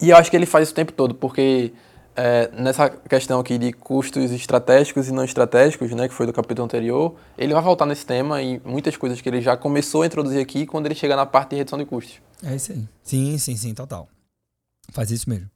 E 0.00 0.10
eu 0.10 0.16
acho 0.16 0.30
que 0.30 0.36
ele 0.36 0.46
faz 0.46 0.64
isso 0.64 0.72
o 0.72 0.76
tempo 0.76 0.92
todo, 0.92 1.14
porque 1.14 1.72
é, 2.16 2.50
nessa 2.54 2.88
questão 2.88 3.38
aqui 3.38 3.58
de 3.58 3.70
custos 3.72 4.30
estratégicos 4.32 5.08
e 5.08 5.12
não 5.12 5.24
estratégicos, 5.24 5.90
né, 5.92 6.08
que 6.08 6.14
foi 6.14 6.26
do 6.26 6.32
capítulo 6.32 6.64
anterior, 6.64 7.14
ele 7.36 7.52
vai 7.52 7.62
voltar 7.62 7.84
nesse 7.84 8.06
tema 8.06 8.42
e 8.42 8.58
muitas 8.64 8.96
coisas 8.96 9.20
que 9.20 9.28
ele 9.28 9.42
já 9.42 9.58
começou 9.58 10.02
a 10.02 10.06
introduzir 10.06 10.40
aqui 10.40 10.64
quando 10.64 10.86
ele 10.86 10.94
chegar 10.94 11.16
na 11.16 11.26
parte 11.26 11.50
de 11.50 11.56
redução 11.56 11.78
de 11.78 11.84
custos. 11.84 12.20
É 12.42 12.56
isso 12.56 12.72
aí. 12.72 12.88
Sim, 13.02 13.36
sim, 13.36 13.56
sim, 13.56 13.74
total. 13.74 14.08
Faz 14.90 15.10
isso 15.10 15.28
mesmo. 15.28 15.50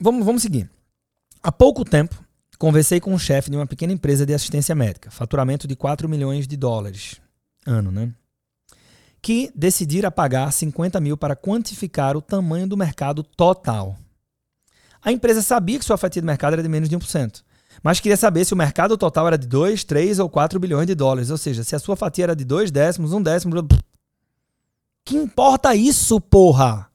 Vamos, 0.00 0.24
vamos 0.24 0.42
seguir. 0.42 0.70
Há 1.42 1.50
pouco 1.50 1.84
tempo, 1.84 2.14
conversei 2.58 3.00
com 3.00 3.12
um 3.12 3.18
chefe 3.18 3.50
de 3.50 3.56
uma 3.56 3.66
pequena 3.66 3.92
empresa 3.92 4.24
de 4.24 4.34
assistência 4.34 4.74
médica, 4.74 5.10
faturamento 5.10 5.66
de 5.66 5.74
4 5.74 6.08
milhões 6.08 6.46
de 6.46 6.56
dólares 6.56 7.20
ano, 7.66 7.90
né? 7.90 8.12
Que 9.20 9.50
decidira 9.54 10.10
pagar 10.10 10.52
50 10.52 11.00
mil 11.00 11.16
para 11.16 11.36
quantificar 11.36 12.16
o 12.16 12.22
tamanho 12.22 12.66
do 12.66 12.76
mercado 12.76 13.22
total. 13.22 13.96
A 15.02 15.12
empresa 15.12 15.42
sabia 15.42 15.78
que 15.78 15.84
sua 15.84 15.98
fatia 15.98 16.22
de 16.22 16.26
mercado 16.26 16.54
era 16.54 16.62
de 16.62 16.68
menos 16.68 16.88
de 16.88 16.96
1%, 16.96 17.42
mas 17.82 18.00
queria 18.00 18.16
saber 18.16 18.44
se 18.44 18.54
o 18.54 18.56
mercado 18.56 18.96
total 18.96 19.26
era 19.26 19.38
de 19.38 19.46
2, 19.46 19.84
3 19.84 20.18
ou 20.18 20.28
4 20.28 20.58
bilhões 20.58 20.86
de 20.86 20.94
dólares, 20.94 21.30
ou 21.30 21.38
seja, 21.38 21.62
se 21.62 21.76
a 21.76 21.78
sua 21.78 21.96
fatia 21.96 22.24
era 22.24 22.36
de 22.36 22.44
2 22.44 22.70
décimos, 22.70 23.12
1 23.12 23.22
décimo. 23.22 23.68
Que 25.04 25.16
importa 25.16 25.74
isso, 25.74 26.20
porra? 26.20 26.87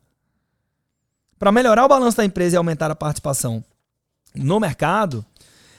Para 1.43 1.51
melhorar 1.51 1.83
o 1.83 1.89
balanço 1.89 2.15
da 2.15 2.23
empresa 2.23 2.55
e 2.55 2.57
aumentar 2.57 2.89
a 2.89 2.95
participação 2.95 3.62
no 4.33 4.62
mercado, 4.62 5.25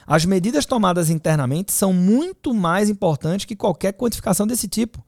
as 0.07 0.27
medidas 0.27 0.67
tomadas 0.67 1.09
internamente 1.09 1.73
são 1.73 1.91
muito 1.91 2.53
mais 2.53 2.91
importantes 2.91 3.47
que 3.47 3.57
qualquer 3.57 3.95
quantificação 3.95 4.47
desse 4.47 4.69
tipo. 4.69 5.03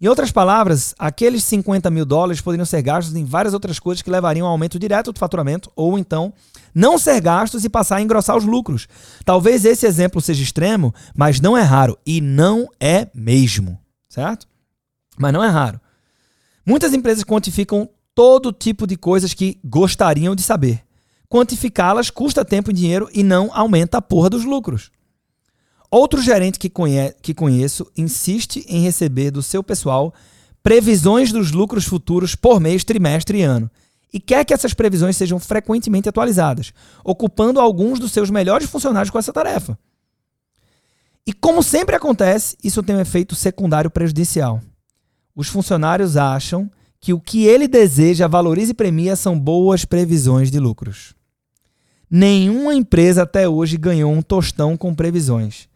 Em 0.00 0.06
outras 0.06 0.30
palavras, 0.30 0.94
aqueles 0.96 1.42
50 1.42 1.90
mil 1.90 2.04
dólares 2.04 2.40
poderiam 2.40 2.64
ser 2.64 2.82
gastos 2.82 3.16
em 3.16 3.24
várias 3.24 3.52
outras 3.52 3.80
coisas 3.80 4.00
que 4.00 4.08
levariam 4.08 4.46
a 4.46 4.50
um 4.50 4.52
aumento 4.52 4.78
direto 4.78 5.12
do 5.12 5.18
faturamento, 5.18 5.72
ou 5.74 5.98
então 5.98 6.32
não 6.72 6.98
ser 6.98 7.20
gastos 7.20 7.64
e 7.64 7.68
passar 7.68 7.96
a 7.96 8.00
engrossar 8.00 8.36
os 8.36 8.44
lucros. 8.44 8.86
Talvez 9.24 9.64
esse 9.64 9.88
exemplo 9.88 10.20
seja 10.20 10.40
extremo, 10.40 10.94
mas 11.16 11.40
não 11.40 11.58
é 11.58 11.62
raro. 11.62 11.98
E 12.06 12.20
não 12.20 12.68
é 12.78 13.08
mesmo. 13.12 13.76
Certo? 14.08 14.46
Mas 15.18 15.32
não 15.32 15.42
é 15.42 15.48
raro. 15.48 15.80
Muitas 16.64 16.94
empresas 16.94 17.24
quantificam 17.24 17.88
todo 18.16 18.50
tipo 18.50 18.86
de 18.86 18.96
coisas 18.96 19.34
que 19.34 19.60
gostariam 19.62 20.34
de 20.34 20.42
saber. 20.42 20.82
Quantificá-las 21.28 22.08
custa 22.08 22.46
tempo 22.46 22.70
e 22.70 22.74
dinheiro 22.74 23.10
e 23.12 23.22
não 23.22 23.50
aumenta 23.52 23.98
a 23.98 24.02
porra 24.02 24.30
dos 24.30 24.42
lucros. 24.42 24.90
Outro 25.90 26.22
gerente 26.22 26.58
que, 26.58 26.70
conhe 26.70 27.12
que 27.20 27.34
conheço 27.34 27.86
insiste 27.94 28.64
em 28.68 28.80
receber 28.80 29.30
do 29.30 29.42
seu 29.42 29.62
pessoal 29.62 30.14
previsões 30.62 31.30
dos 31.30 31.52
lucros 31.52 31.84
futuros 31.84 32.34
por 32.34 32.58
mês, 32.58 32.84
trimestre 32.84 33.38
e 33.38 33.42
ano. 33.42 33.70
E 34.10 34.18
quer 34.18 34.46
que 34.46 34.54
essas 34.54 34.72
previsões 34.72 35.14
sejam 35.14 35.38
frequentemente 35.38 36.08
atualizadas, 36.08 36.72
ocupando 37.04 37.60
alguns 37.60 38.00
dos 38.00 38.12
seus 38.12 38.30
melhores 38.30 38.68
funcionários 38.68 39.10
com 39.10 39.18
essa 39.18 39.32
tarefa. 39.32 39.78
E 41.26 41.34
como 41.34 41.62
sempre 41.62 41.94
acontece, 41.94 42.56
isso 42.64 42.82
tem 42.82 42.96
um 42.96 43.00
efeito 43.00 43.34
secundário 43.34 43.90
prejudicial. 43.90 44.62
Os 45.34 45.48
funcionários 45.48 46.16
acham 46.16 46.70
que 47.00 47.12
o 47.12 47.20
que 47.20 47.44
ele 47.44 47.68
deseja, 47.68 48.26
valoriza 48.26 48.72
e 48.72 48.74
premia 48.74 49.16
são 49.16 49.38
boas 49.38 49.84
previsões 49.84 50.50
de 50.50 50.58
lucros. 50.58 51.14
Nenhuma 52.10 52.74
empresa 52.74 53.22
até 53.22 53.48
hoje 53.48 53.76
ganhou 53.76 54.12
um 54.12 54.22
tostão 54.22 54.76
com 54.76 54.94
previsões. 54.94 55.68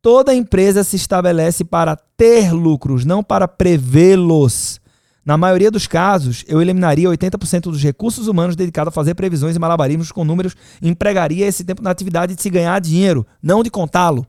Toda 0.00 0.34
empresa 0.34 0.82
se 0.82 0.96
estabelece 0.96 1.64
para 1.64 1.96
ter 2.16 2.52
lucros, 2.52 3.04
não 3.04 3.22
para 3.22 3.46
prevê-los. 3.46 4.80
Na 5.24 5.36
maioria 5.36 5.70
dos 5.70 5.86
casos, 5.86 6.44
eu 6.48 6.60
eliminaria 6.60 7.08
80% 7.08 7.62
dos 7.62 7.80
recursos 7.80 8.26
humanos 8.26 8.56
dedicados 8.56 8.88
a 8.88 8.92
fazer 8.92 9.14
previsões 9.14 9.54
e 9.54 9.58
malabarismos 9.58 10.10
com 10.10 10.24
números 10.24 10.56
empregaria 10.80 11.46
esse 11.46 11.62
tempo 11.62 11.82
na 11.82 11.90
atividade 11.90 12.34
de 12.34 12.42
se 12.42 12.50
ganhar 12.50 12.80
dinheiro, 12.80 13.24
não 13.40 13.62
de 13.62 13.70
contá-lo. 13.70 14.26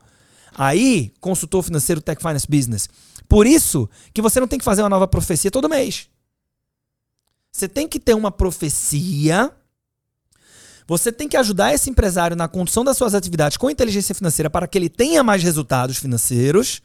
Aí, 0.56 1.12
consultor 1.20 1.64
financeiro 1.64 2.00
Tech 2.00 2.22
Finance 2.22 2.46
Business. 2.48 2.88
Por 3.28 3.48
isso 3.48 3.90
que 4.14 4.22
você 4.22 4.40
não 4.40 4.48
tem 4.48 4.60
que 4.60 4.66
fazer 4.66 4.84
uma 4.84 4.90
nova 4.90 5.08
profecia 5.08 5.50
todo 5.50 5.68
mês. 5.68 6.08
Você 7.54 7.68
tem 7.68 7.88
que 7.88 8.00
ter 8.00 8.16
uma 8.16 8.32
profecia 8.32 9.54
você 10.88 11.12
tem 11.12 11.28
que 11.28 11.38
ajudar 11.38 11.74
esse 11.74 11.90
empresário 11.90 12.36
na 12.36 12.48
condução 12.48 12.84
das 12.84 12.98
suas 12.98 13.16
atividades 13.16 13.58
com 13.58 13.70
inteligência 13.70 14.14
financeira 14.14 14.50
para 14.50 14.68
que 14.68 14.78
ele 14.78 14.90
tenha 14.90 15.24
mais 15.24 15.42
resultados 15.42 15.98
financeiros. 15.98 16.82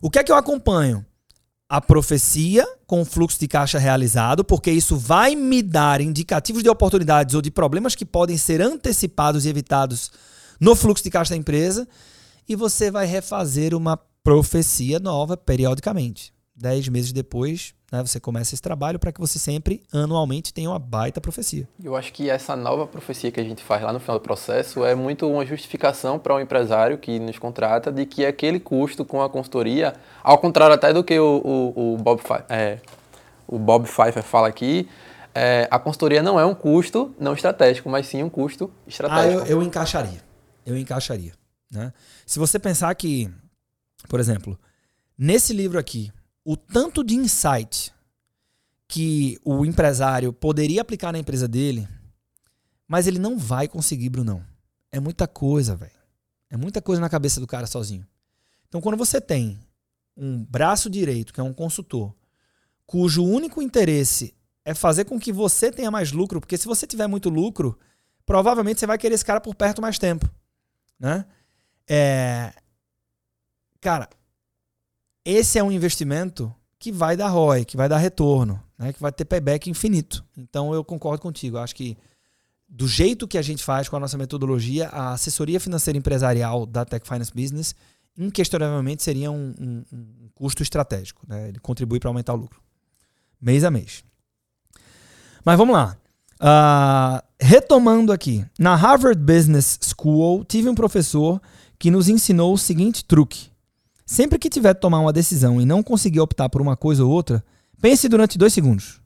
O 0.00 0.10
que 0.10 0.18
é 0.18 0.24
que 0.24 0.32
eu 0.32 0.36
acompanho? 0.36 1.04
A 1.68 1.80
profecia 1.80 2.66
com 2.86 3.02
o 3.02 3.04
fluxo 3.04 3.38
de 3.38 3.48
caixa 3.48 3.78
realizado, 3.78 4.44
porque 4.44 4.70
isso 4.70 4.96
vai 4.96 5.34
me 5.34 5.62
dar 5.62 6.00
indicativos 6.00 6.62
de 6.62 6.68
oportunidades 6.68 7.34
ou 7.34 7.42
de 7.42 7.50
problemas 7.50 7.94
que 7.94 8.04
podem 8.04 8.36
ser 8.36 8.60
antecipados 8.60 9.44
e 9.44 9.48
evitados 9.48 10.10
no 10.60 10.74
fluxo 10.74 11.04
de 11.04 11.10
caixa 11.10 11.30
da 11.30 11.36
empresa. 11.36 11.88
E 12.48 12.56
você 12.56 12.90
vai 12.90 13.06
refazer 13.06 13.74
uma 13.74 13.96
profecia 14.22 14.98
nova 14.98 15.36
periodicamente. 15.36 16.32
Dez 16.54 16.88
meses 16.88 17.12
depois, 17.12 17.74
né? 17.92 18.00
Você 18.00 18.18
começa 18.18 18.54
esse 18.54 18.62
trabalho 18.62 18.98
para 18.98 19.12
que 19.12 19.20
você 19.20 19.38
sempre, 19.38 19.82
anualmente, 19.92 20.54
tenha 20.54 20.70
uma 20.70 20.78
baita 20.78 21.20
profecia. 21.20 21.68
Eu 21.84 21.94
acho 21.94 22.10
que 22.10 22.30
essa 22.30 22.56
nova 22.56 22.86
profecia 22.86 23.30
que 23.30 23.38
a 23.38 23.44
gente 23.44 23.62
faz 23.62 23.82
lá 23.82 23.92
no 23.92 24.00
final 24.00 24.18
do 24.18 24.22
processo 24.22 24.82
é 24.82 24.94
muito 24.94 25.28
uma 25.30 25.44
justificação 25.44 26.18
para 26.18 26.32
o 26.32 26.38
um 26.38 26.40
empresário 26.40 26.96
que 26.96 27.18
nos 27.18 27.38
contrata 27.38 27.92
de 27.92 28.06
que 28.06 28.24
aquele 28.24 28.58
custo 28.58 29.04
com 29.04 29.22
a 29.22 29.28
consultoria, 29.28 29.92
ao 30.24 30.38
contrário 30.38 30.74
até 30.74 30.90
do 30.90 31.04
que 31.04 31.18
o, 31.18 31.42
o, 31.76 31.94
o 31.94 31.98
Bob, 31.98 32.22
é, 32.48 32.78
o 33.46 33.58
Bob 33.58 33.86
Pfeiffer 33.86 34.22
fala 34.22 34.48
aqui, 34.48 34.88
é, 35.34 35.68
a 35.70 35.78
consultoria 35.78 36.22
não 36.22 36.40
é 36.40 36.46
um 36.46 36.54
custo 36.54 37.14
não 37.20 37.34
estratégico, 37.34 37.90
mas 37.90 38.06
sim 38.06 38.22
um 38.22 38.30
custo 38.30 38.70
estratégico. 38.86 39.42
Ah, 39.42 39.46
eu, 39.46 39.58
eu 39.58 39.62
encaixaria. 39.62 40.22
Eu 40.64 40.78
encaixaria. 40.78 41.32
Né? 41.70 41.92
Se 42.24 42.38
você 42.38 42.58
pensar 42.58 42.94
que, 42.94 43.30
por 44.08 44.18
exemplo, 44.18 44.58
nesse 45.18 45.52
livro 45.52 45.78
aqui, 45.78 46.10
o 46.44 46.56
tanto 46.56 47.04
de 47.04 47.14
insight 47.14 47.92
que 48.88 49.38
o 49.44 49.64
empresário 49.64 50.32
poderia 50.32 50.82
aplicar 50.82 51.12
na 51.12 51.18
empresa 51.18 51.48
dele, 51.48 51.88
mas 52.86 53.06
ele 53.06 53.18
não 53.18 53.38
vai 53.38 53.66
conseguir, 53.66 54.10
Brunão. 54.10 54.44
É 54.90 55.00
muita 55.00 55.26
coisa, 55.26 55.74
velho. 55.74 55.92
É 56.50 56.56
muita 56.56 56.82
coisa 56.82 57.00
na 57.00 57.08
cabeça 57.08 57.40
do 57.40 57.46
cara 57.46 57.66
sozinho. 57.66 58.06
Então, 58.68 58.80
quando 58.80 58.98
você 58.98 59.20
tem 59.20 59.58
um 60.16 60.44
braço 60.44 60.90
direito, 60.90 61.32
que 61.32 61.40
é 61.40 61.42
um 61.42 61.54
consultor, 61.54 62.14
cujo 62.86 63.24
único 63.24 63.62
interesse 63.62 64.34
é 64.64 64.74
fazer 64.74 65.06
com 65.06 65.18
que 65.18 65.32
você 65.32 65.72
tenha 65.72 65.90
mais 65.90 66.12
lucro, 66.12 66.40
porque 66.40 66.58
se 66.58 66.66
você 66.66 66.86
tiver 66.86 67.06
muito 67.06 67.30
lucro, 67.30 67.78
provavelmente 68.26 68.80
você 68.80 68.86
vai 68.86 68.98
querer 68.98 69.14
esse 69.14 69.24
cara 69.24 69.40
por 69.40 69.54
perto 69.54 69.80
mais 69.80 69.98
tempo, 69.98 70.30
né? 70.98 71.24
É... 71.88 72.52
Cara, 73.80 74.08
esse 75.24 75.58
é 75.58 75.62
um 75.62 75.72
investimento 75.72 76.52
que 76.78 76.90
vai 76.90 77.16
dar 77.16 77.28
ROI, 77.28 77.64
que 77.64 77.76
vai 77.76 77.88
dar 77.88 77.98
retorno, 77.98 78.60
né? 78.76 78.92
que 78.92 79.00
vai 79.00 79.12
ter 79.12 79.24
payback 79.24 79.70
infinito. 79.70 80.24
Então 80.36 80.74
eu 80.74 80.82
concordo 80.82 81.22
contigo. 81.22 81.58
Acho 81.58 81.74
que 81.74 81.96
do 82.68 82.88
jeito 82.88 83.28
que 83.28 83.38
a 83.38 83.42
gente 83.42 83.62
faz 83.62 83.88
com 83.88 83.96
a 83.96 84.00
nossa 84.00 84.18
metodologia, 84.18 84.88
a 84.88 85.12
assessoria 85.12 85.60
financeira 85.60 85.96
empresarial 85.96 86.66
da 86.66 86.84
Tech 86.84 87.06
Finance 87.06 87.32
Business 87.32 87.74
inquestionavelmente 88.18 89.02
seria 89.02 89.30
um, 89.30 89.54
um, 89.60 89.84
um 89.92 90.28
custo 90.34 90.62
estratégico. 90.62 91.22
Né? 91.28 91.50
Ele 91.50 91.60
contribui 91.60 92.00
para 92.00 92.10
aumentar 92.10 92.34
o 92.34 92.36
lucro. 92.36 92.60
Mês 93.40 93.62
a 93.62 93.70
mês. 93.70 94.02
Mas 95.44 95.56
vamos 95.56 95.74
lá. 95.74 95.96
Uh, 96.40 97.22
retomando 97.40 98.12
aqui. 98.12 98.44
Na 98.58 98.74
Harvard 98.74 99.20
Business 99.22 99.78
School, 99.80 100.44
tive 100.44 100.68
um 100.68 100.74
professor 100.74 101.40
que 101.78 101.90
nos 101.90 102.08
ensinou 102.08 102.54
o 102.54 102.58
seguinte 102.58 103.04
truque. 103.04 103.51
Sempre 104.04 104.38
que 104.38 104.50
tiver 104.50 104.74
que 104.74 104.80
tomar 104.80 105.00
uma 105.00 105.12
decisão 105.12 105.60
e 105.60 105.64
não 105.64 105.82
conseguir 105.82 106.20
optar 106.20 106.48
por 106.48 106.60
uma 106.60 106.76
coisa 106.76 107.04
ou 107.04 107.10
outra, 107.10 107.44
pense 107.80 108.08
durante 108.08 108.38
dois 108.38 108.52
segundos. 108.52 109.00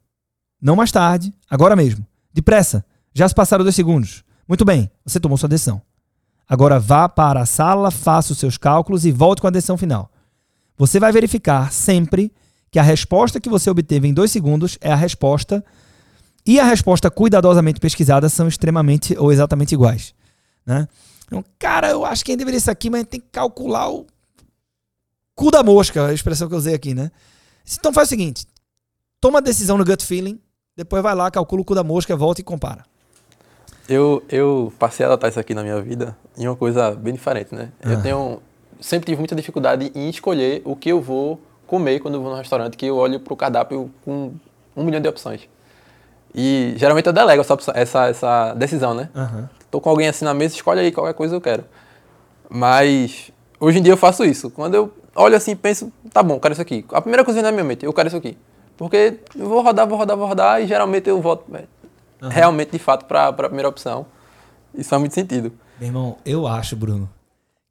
Não 0.61 0.77
mais 0.77 0.91
tarde, 0.91 1.33
agora 1.49 1.77
mesmo. 1.77 2.07
Depressa, 2.33 2.85
já 3.15 3.29
se 3.29 3.35
passaram 3.35 3.65
dois 3.65 3.75
segundos. 3.75 4.25
Muito 4.49 4.65
bem, 4.65 4.91
você 5.05 5.21
tomou 5.21 5.39
sua 5.39 5.49
decisão. 5.49 5.83
Agora 6.49 6.79
vá 6.79 7.09
para 7.09 7.41
a 7.41 7.47
sala, 7.47 7.91
faça 7.91 8.33
os 8.33 8.39
seus 8.39 8.57
cálculos 8.57 9.05
e 9.05 9.11
volte 9.11 9.41
com 9.41 9.49
a 9.49 9.51
decisão 9.51 9.77
final. 9.77 10.11
Você 10.79 11.01
vai 11.01 11.11
verificar 11.11 11.73
sempre 11.73 12.33
que 12.71 12.79
a 12.79 12.83
resposta 12.83 13.41
que 13.41 13.49
você 13.49 13.71
obteve 13.71 14.07
em 14.07 14.15
dois 14.15 14.31
segundos 14.31 14.79
é 14.81 14.93
a 14.93 14.97
resposta 14.97 15.65
e 16.47 16.61
a 16.61 16.65
resposta 16.65 17.11
cuidadosamente 17.11 17.81
pesquisada 17.81 18.29
são 18.29 18.47
extremamente 18.47 19.17
ou 19.19 19.33
exatamente 19.33 19.73
iguais. 19.73 20.15
Né? 20.65 20.87
Então, 21.27 21.45
cara, 21.59 21.91
eu 21.91 22.05
acho 22.05 22.25
que 22.25 22.31
quem 22.31 22.37
deveria 22.37 22.61
ser 22.61 22.71
aqui, 22.71 22.89
mas 22.89 23.05
tem 23.05 23.21
que 23.21 23.27
calcular 23.33 23.89
o 23.89 24.07
cu 25.37 25.51
da 25.51 25.63
mosca, 25.63 26.07
a 26.07 26.13
expressão 26.13 26.49
que 26.49 26.55
eu 26.55 26.59
usei 26.59 26.75
aqui, 26.75 26.95
né? 26.95 27.13
Então 27.79 27.93
faz 27.93 28.09
o 28.09 28.11
seguinte: 28.11 28.47
toma 29.21 29.39
a 29.39 29.43
decisão 29.43 29.79
no 29.79 29.85
gut 29.85 30.05
feeling, 30.05 30.41
depois 30.77 31.03
vai 31.03 31.15
lá, 31.15 31.31
calcula 31.31 31.63
o 31.63 31.65
cu 31.65 31.75
da 31.75 31.85
mosca, 31.85 32.17
volta 32.17 32.41
e 32.41 32.45
compara. 32.45 32.85
Eu, 33.89 34.25
eu 34.29 34.73
passei 34.79 35.07
a 35.07 35.09
adotar 35.09 35.31
isso 35.31 35.39
aqui 35.39 35.55
na 35.55 35.63
minha 35.63 35.81
vida 35.81 36.17
em 36.37 36.49
uma 36.49 36.57
coisa 36.57 36.93
bem 36.93 37.15
diferente, 37.15 37.55
né? 37.55 37.71
Ah. 37.85 37.93
Eu 37.93 38.03
tenho. 38.03 38.43
Sempre 38.81 39.07
tive 39.07 39.19
muita 39.19 39.35
dificuldade 39.35 39.91
em 39.95 40.11
escolher 40.11 40.61
o 40.65 40.75
que 40.77 40.91
eu 40.91 41.01
vou 41.01 41.41
comer 41.67 42.01
quando 42.01 42.15
eu 42.15 42.23
vou 42.23 42.31
no 42.31 42.37
restaurante, 42.37 42.77
que 42.77 42.87
eu 42.87 42.97
olho 42.97 43.19
pro 43.21 43.35
cardápio 43.35 43.91
com 44.05 44.35
um 44.77 44.85
milhão 44.85 45.01
de 45.01 45.09
opções. 45.09 45.49
E 46.35 46.75
geralmente 46.77 47.07
eu 47.07 47.13
delego 47.13 47.41
essa, 47.41 47.57
essa, 47.75 48.07
essa 48.09 48.55
decisão, 48.55 48.93
né? 48.93 49.09
Uhum. 49.15 49.49
Tô 49.71 49.81
com 49.81 49.89
alguém 49.89 50.09
assim 50.09 50.25
na 50.25 50.35
mesa, 50.35 50.55
escolhe 50.55 50.81
aí 50.81 50.93
qualquer 50.93 51.15
coisa 51.15 51.35
eu 51.35 51.41
quero. 51.41 51.65
Mas 52.51 53.33
hoje 53.59 53.79
em 53.79 53.83
dia 53.83 53.95
eu 53.95 53.97
faço 53.97 54.25
isso. 54.25 54.51
Quando 54.51 54.75
eu 54.75 54.93
olho 55.17 55.37
assim 55.37 55.53
e 55.53 55.57
penso, 55.57 55.93
tá 56.13 56.23
bom, 56.23 56.39
quero 56.39 56.53
isso 56.53 56.63
aqui. 56.63 56.85
A 56.93 57.01
primeira 57.01 57.25
coisa 57.25 57.41
que 57.41 57.43
vem 57.43 57.51
na 57.51 57.57
minha 57.57 57.65
mente, 57.65 57.85
eu 57.85 57.93
quero 57.93 58.09
isso 58.09 58.17
aqui. 58.17 58.37
Porque 58.77 59.19
eu 59.35 59.49
vou 59.49 59.63
rodar, 59.63 59.87
vou 59.89 59.97
rodar, 59.99 60.17
vou 60.17 60.27
rodar 60.27 60.63
e 60.63 60.67
geralmente 60.67 61.09
eu 61.09 61.21
volto 61.21 61.51
uhum. 61.51 62.29
realmente, 62.29 62.73
de 62.73 62.79
fato, 62.79 63.07
para 63.07 63.29
a 63.29 63.33
primeira 63.33 63.69
opção. 63.69 64.07
Isso 64.75 64.91
faz 64.91 65.01
muito 65.01 65.15
sentido. 65.15 65.53
Meu 65.81 65.89
irmão, 65.89 66.19
eu 66.25 66.47
acho, 66.47 66.77
Bruno, 66.77 67.09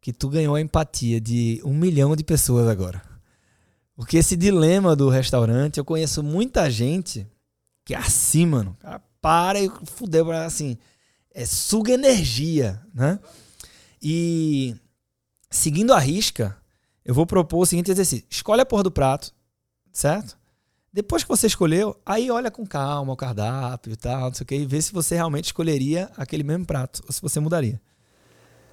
que 0.02 0.12
tu 0.12 0.28
ganhou 0.30 0.56
a 0.56 0.62
empatia 0.62 1.22
de 1.22 1.62
um 1.64 1.74
milhão 1.74 2.16
de 2.16 2.24
pessoas 2.24 2.68
agora. 2.68 3.02
Porque 3.96 4.18
esse 4.18 4.36
dilema 4.36 4.96
do 4.96 5.10
restaurante, 5.10 5.78
eu 5.78 5.86
conheço 5.86 6.22
muita 6.22 6.70
gente 6.70 7.26
que 7.86 7.94
é 7.94 7.98
assim, 7.98 8.46
mano. 8.46 8.76
Cara, 8.80 9.02
para 9.22 9.60
e 9.60 9.72
fudeu, 9.86 10.32
assim. 10.32 10.78
É, 11.34 11.46
suga 11.46 11.94
energia, 11.94 12.82
né? 12.94 13.20
E 14.02 14.76
seguindo 15.50 15.94
a 15.94 16.00
risca, 16.00 16.58
eu 17.06 17.14
vou 17.14 17.26
propor 17.26 17.60
o 17.60 17.66
seguinte 17.66 17.92
exercício: 17.92 18.26
escolhe 18.30 18.62
a 18.62 18.66
porra 18.66 18.84
do 18.84 18.92
prato, 18.92 19.32
certo? 19.92 20.38
Depois 20.92 21.24
que 21.24 21.30
você 21.30 21.46
escolheu, 21.46 21.96
aí 22.06 22.32
olha 22.32 22.50
com 22.50 22.66
calma 22.66 23.12
o 23.12 23.18
cardápio 23.18 23.92
e 23.92 23.96
tal, 23.98 24.28
não 24.28 24.34
sei 24.34 24.44
o 24.46 24.48
que, 24.48 24.56
e 24.56 24.66
vê 24.66 24.82
se 24.82 24.94
você 24.94 25.14
realmente 25.16 25.46
escolheria 25.46 26.10
aquele 26.16 26.42
mesmo 26.42 26.66
prato, 26.66 27.04
ou 27.06 27.12
se 27.12 27.22
você 27.22 27.40
mudaria. 27.40 27.82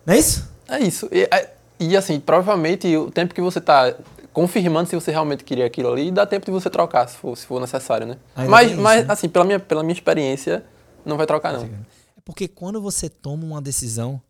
Não 0.06 0.14
é 0.14 0.18
isso? 0.18 0.48
É 0.68 0.78
isso. 0.78 1.08
E, 1.10 1.22
é, 1.24 1.52
e 1.80 1.96
assim, 1.96 2.20
provavelmente 2.20 2.96
o 2.96 3.10
tempo 3.10 3.34
que 3.34 3.40
você 3.40 3.60
tá 3.60 3.94
confirmando 4.32 4.88
se 4.88 4.94
você 4.94 5.10
realmente 5.10 5.42
queria 5.42 5.66
aquilo 5.66 5.92
ali, 5.92 6.12
dá 6.12 6.24
tempo 6.24 6.46
de 6.46 6.52
você 6.52 6.70
trocar, 6.70 7.08
se 7.08 7.16
for, 7.16 7.36
se 7.36 7.44
for 7.44 7.60
necessário, 7.60 8.06
né? 8.06 8.16
Ainda 8.36 8.50
mas, 8.50 8.70
isso, 8.70 8.80
mas 8.80 9.06
né? 9.06 9.12
assim, 9.12 9.28
pela 9.28 9.44
minha, 9.44 9.58
pela 9.58 9.82
minha 9.82 9.92
experiência, 9.92 10.64
não 11.04 11.16
vai 11.16 11.26
trocar, 11.26 11.52
não. 11.52 11.64
É 11.64 12.20
porque 12.24 12.46
quando 12.46 12.80
você 12.80 13.08
toma 13.08 13.44
uma 13.44 13.60
decisão, 13.60 14.22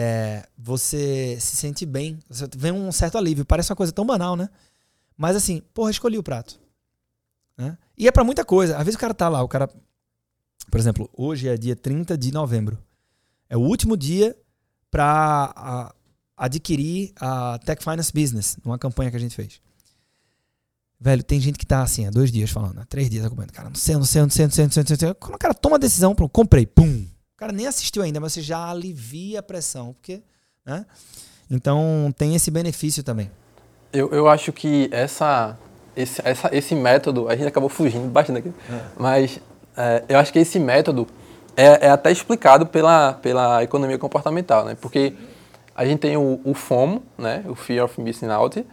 é, 0.00 0.46
você 0.56 1.36
se 1.40 1.56
sente 1.56 1.84
bem, 1.84 2.20
você 2.28 2.48
vem 2.56 2.70
um 2.70 2.92
certo 2.92 3.18
alívio. 3.18 3.44
Parece 3.44 3.72
uma 3.72 3.76
coisa 3.76 3.92
tão 3.92 4.06
banal, 4.06 4.36
né? 4.36 4.48
Mas 5.16 5.34
assim, 5.34 5.60
porra, 5.74 5.90
escolhi 5.90 6.16
o 6.16 6.22
prato. 6.22 6.60
Né? 7.56 7.76
E 7.96 8.06
é 8.06 8.12
para 8.12 8.22
muita 8.22 8.44
coisa. 8.44 8.76
Às 8.76 8.84
vezes 8.84 8.94
o 8.94 9.00
cara 9.00 9.12
tá 9.12 9.28
lá, 9.28 9.42
o 9.42 9.48
cara. 9.48 9.68
Por 10.70 10.78
exemplo, 10.78 11.10
hoje 11.12 11.48
é 11.48 11.56
dia 11.56 11.74
30 11.74 12.16
de 12.16 12.32
novembro. 12.32 12.78
É 13.48 13.56
o 13.56 13.60
último 13.60 13.96
dia 13.96 14.36
para 14.88 15.92
adquirir 16.36 17.12
a 17.16 17.58
Tech 17.58 17.82
Finance 17.82 18.12
Business, 18.12 18.56
numa 18.64 18.78
campanha 18.78 19.10
que 19.10 19.16
a 19.16 19.20
gente 19.20 19.34
fez. 19.34 19.60
Velho, 21.00 21.24
tem 21.24 21.40
gente 21.40 21.58
que 21.58 21.66
tá 21.66 21.82
assim, 21.82 22.06
há 22.06 22.10
dois 22.10 22.30
dias 22.30 22.50
falando, 22.50 22.78
há 22.78 22.84
três 22.84 23.10
dias 23.10 23.24
acompanhando. 23.24 23.52
Cara, 23.52 23.68
não 23.68 23.76
sei, 23.76 23.96
não 23.96 24.04
sei, 24.04 24.22
não 24.22 24.30
sei, 24.30 24.44
não 24.44 24.52
sei, 24.52 24.64
não 24.64 24.70
sei, 24.70 24.84
não 24.88 24.96
sei. 24.96 25.14
Quando 25.14 25.34
o 25.34 25.38
cara 25.38 25.54
toma 25.54 25.76
a 25.76 25.78
decisão, 25.78 26.14
pronto, 26.14 26.30
comprei, 26.30 26.66
pum. 26.66 27.04
O 27.38 27.44
cara 27.46 27.52
nem 27.52 27.68
assistiu 27.68 28.02
ainda, 28.02 28.18
mas 28.18 28.32
você 28.32 28.42
já 28.42 28.68
alivia 28.68 29.38
a 29.38 29.42
pressão, 29.44 29.92
porque, 29.92 30.20
né? 30.66 30.84
Então 31.48 32.12
tem 32.18 32.34
esse 32.34 32.50
benefício 32.50 33.04
também. 33.04 33.30
Eu, 33.92 34.10
eu 34.10 34.26
acho 34.26 34.52
que 34.52 34.88
essa, 34.90 35.56
esse, 35.94 36.20
essa, 36.24 36.50
esse 36.52 36.74
método, 36.74 37.28
a 37.28 37.36
gente 37.36 37.46
acabou 37.46 37.68
fugindo 37.70 38.08
bastante 38.10 38.40
aqui, 38.40 38.52
é. 38.68 38.80
mas 38.98 39.38
é, 39.76 40.02
eu 40.08 40.18
acho 40.18 40.32
que 40.32 40.40
esse 40.40 40.58
método 40.58 41.06
é, 41.56 41.86
é, 41.86 41.90
até 41.90 42.10
explicado 42.10 42.66
pela, 42.66 43.12
pela 43.12 43.62
economia 43.62 43.98
comportamental, 43.98 44.64
né? 44.64 44.76
Porque 44.80 45.14
a 45.76 45.86
gente 45.86 46.00
tem 46.00 46.16
o, 46.16 46.40
o 46.42 46.54
FOMO, 46.54 47.04
né? 47.16 47.44
O 47.46 47.54
Fear 47.54 47.84
of 47.84 48.00
Missing 48.00 48.30
Out. 48.30 48.66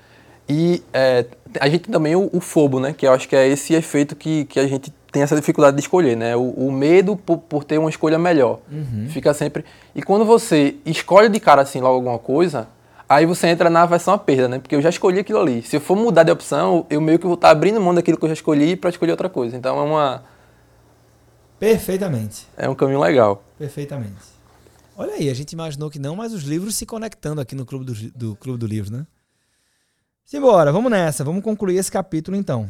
E 0.50 0.84
é, 0.92 1.28
a 1.60 1.70
gente 1.70 1.84
tem 1.84 1.94
também 1.94 2.16
o, 2.16 2.32
o, 2.34 2.42
FOBO, 2.42 2.80
né? 2.80 2.94
Que 2.94 3.06
eu 3.06 3.14
acho 3.14 3.30
que 3.30 3.36
é 3.36 3.48
esse 3.48 3.76
efeito 3.76 4.16
que, 4.16 4.46
que 4.46 4.60
a 4.60 4.68
gente 4.68 4.92
tem 5.16 5.24
essa 5.24 5.38
dificuldade 5.38 5.78
de 5.78 5.82
escolher, 5.82 6.18
né? 6.18 6.36
O, 6.36 6.50
o 6.50 6.70
medo 6.70 7.16
por, 7.16 7.38
por, 7.38 7.64
ter 7.64 7.78
uma 7.78 7.90
escolha 7.90 8.20
melhor. 8.20 8.60
Uhum. 8.70 9.08
Fica 9.10 9.34
sempre... 9.34 9.64
E 9.96 10.04
quando 10.04 10.26
você 10.26 10.76
escolhe 10.86 11.30
de 11.30 11.40
cara 11.40 11.62
assim 11.62 11.80
logo 11.80 11.96
alguma 11.96 12.20
coisa, 12.20 12.68
aí 13.08 13.26
você 13.26 13.48
entra 13.48 13.70
na 13.70 13.86
versão 13.86 14.14
a 14.14 14.18
perda, 14.18 14.50
né? 14.50 14.60
Porque 14.60 14.76
eu 14.76 14.82
já 14.82 14.90
escolhi 14.90 15.18
aquilo 15.18 15.40
ali. 15.40 15.64
Se 15.64 15.78
eu 15.78 15.80
for 15.80 15.96
mudar 15.96 16.24
de 16.24 16.34
opção, 16.34 16.86
eu 16.90 17.00
meio 17.00 17.18
que 17.18 17.26
vou 17.26 17.36
estar 17.36 17.50
abrindo 17.50 17.80
mão 17.80 17.96
daquilo 17.96 18.18
que 18.18 18.26
eu 18.26 18.28
já 18.28 18.34
escolhi 18.34 18.76
para 18.76 18.90
escolher 18.90 19.12
outra 19.12 19.30
coisa. 19.30 19.56
Então 19.56 19.80
é 19.80 19.84
uma... 19.84 20.24
Perfeitamente. 21.58 22.46
É 22.58 22.68
um 22.68 22.76
caminho 22.76 23.00
legal. 23.00 23.42
Perfeitamente. 23.58 24.36
Olha 24.98 25.14
aí, 25.14 25.30
a 25.30 25.34
gente 25.34 25.54
imaginou 25.54 25.90
que 25.90 25.98
não, 25.98 26.18
mas 26.18 26.34
os 26.34 26.44
livros 26.44 26.76
se 26.76 26.86
conectando 26.86 27.40
aqui 27.40 27.56
no 27.56 27.66
Clube 27.66 27.86
do, 27.86 27.94
do 28.12 28.36
Clube 28.36 28.60
do 28.60 28.68
Livro, 28.68 28.92
né? 28.92 29.08
Simbora, 30.26 30.74
vamos 30.74 30.92
nessa, 30.92 31.24
vamos 31.24 31.42
concluir 31.42 31.78
esse 31.78 31.90
capítulo 31.90 32.36
então. 32.36 32.70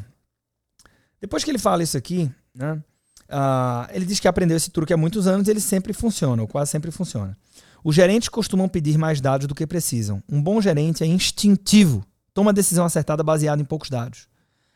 Depois 1.20 1.44
que 1.44 1.52
ele 1.52 1.58
fala 1.58 1.84
isso 1.84 1.98
aqui, 1.98 2.32
né? 2.54 2.82
Uh, 3.30 3.90
ele 3.92 4.06
diz 4.06 4.20
que 4.20 4.28
aprendeu 4.28 4.56
esse 4.56 4.70
truque 4.70 4.94
há 4.94 4.98
muitos 4.98 5.26
anos 5.26 5.48
e 5.48 5.52
ele 5.52 5.60
sempre 5.60 5.94
funciona, 5.94 6.42
ou 6.42 6.48
quase 6.48 6.72
sempre 6.72 6.92
funciona. 6.92 7.38
Os 7.84 7.96
gerentes 7.96 8.30
costumam 8.30 8.68
pedir 8.68 8.98
mais 8.98 9.20
dados 9.22 9.48
do 9.48 9.56
que 9.56 9.66
precisam. 9.66 10.22
Um 10.30 10.42
bom 10.42 10.62
gerente 10.62 11.04
é 11.04 11.08
instintivo, 11.08 12.06
toma 12.34 12.52
a 12.52 12.54
decisão 12.54 12.86
acertada 12.86 13.24
baseada 13.24 13.62
em 13.62 13.66
poucos 13.66 13.90
dados. 13.90 14.28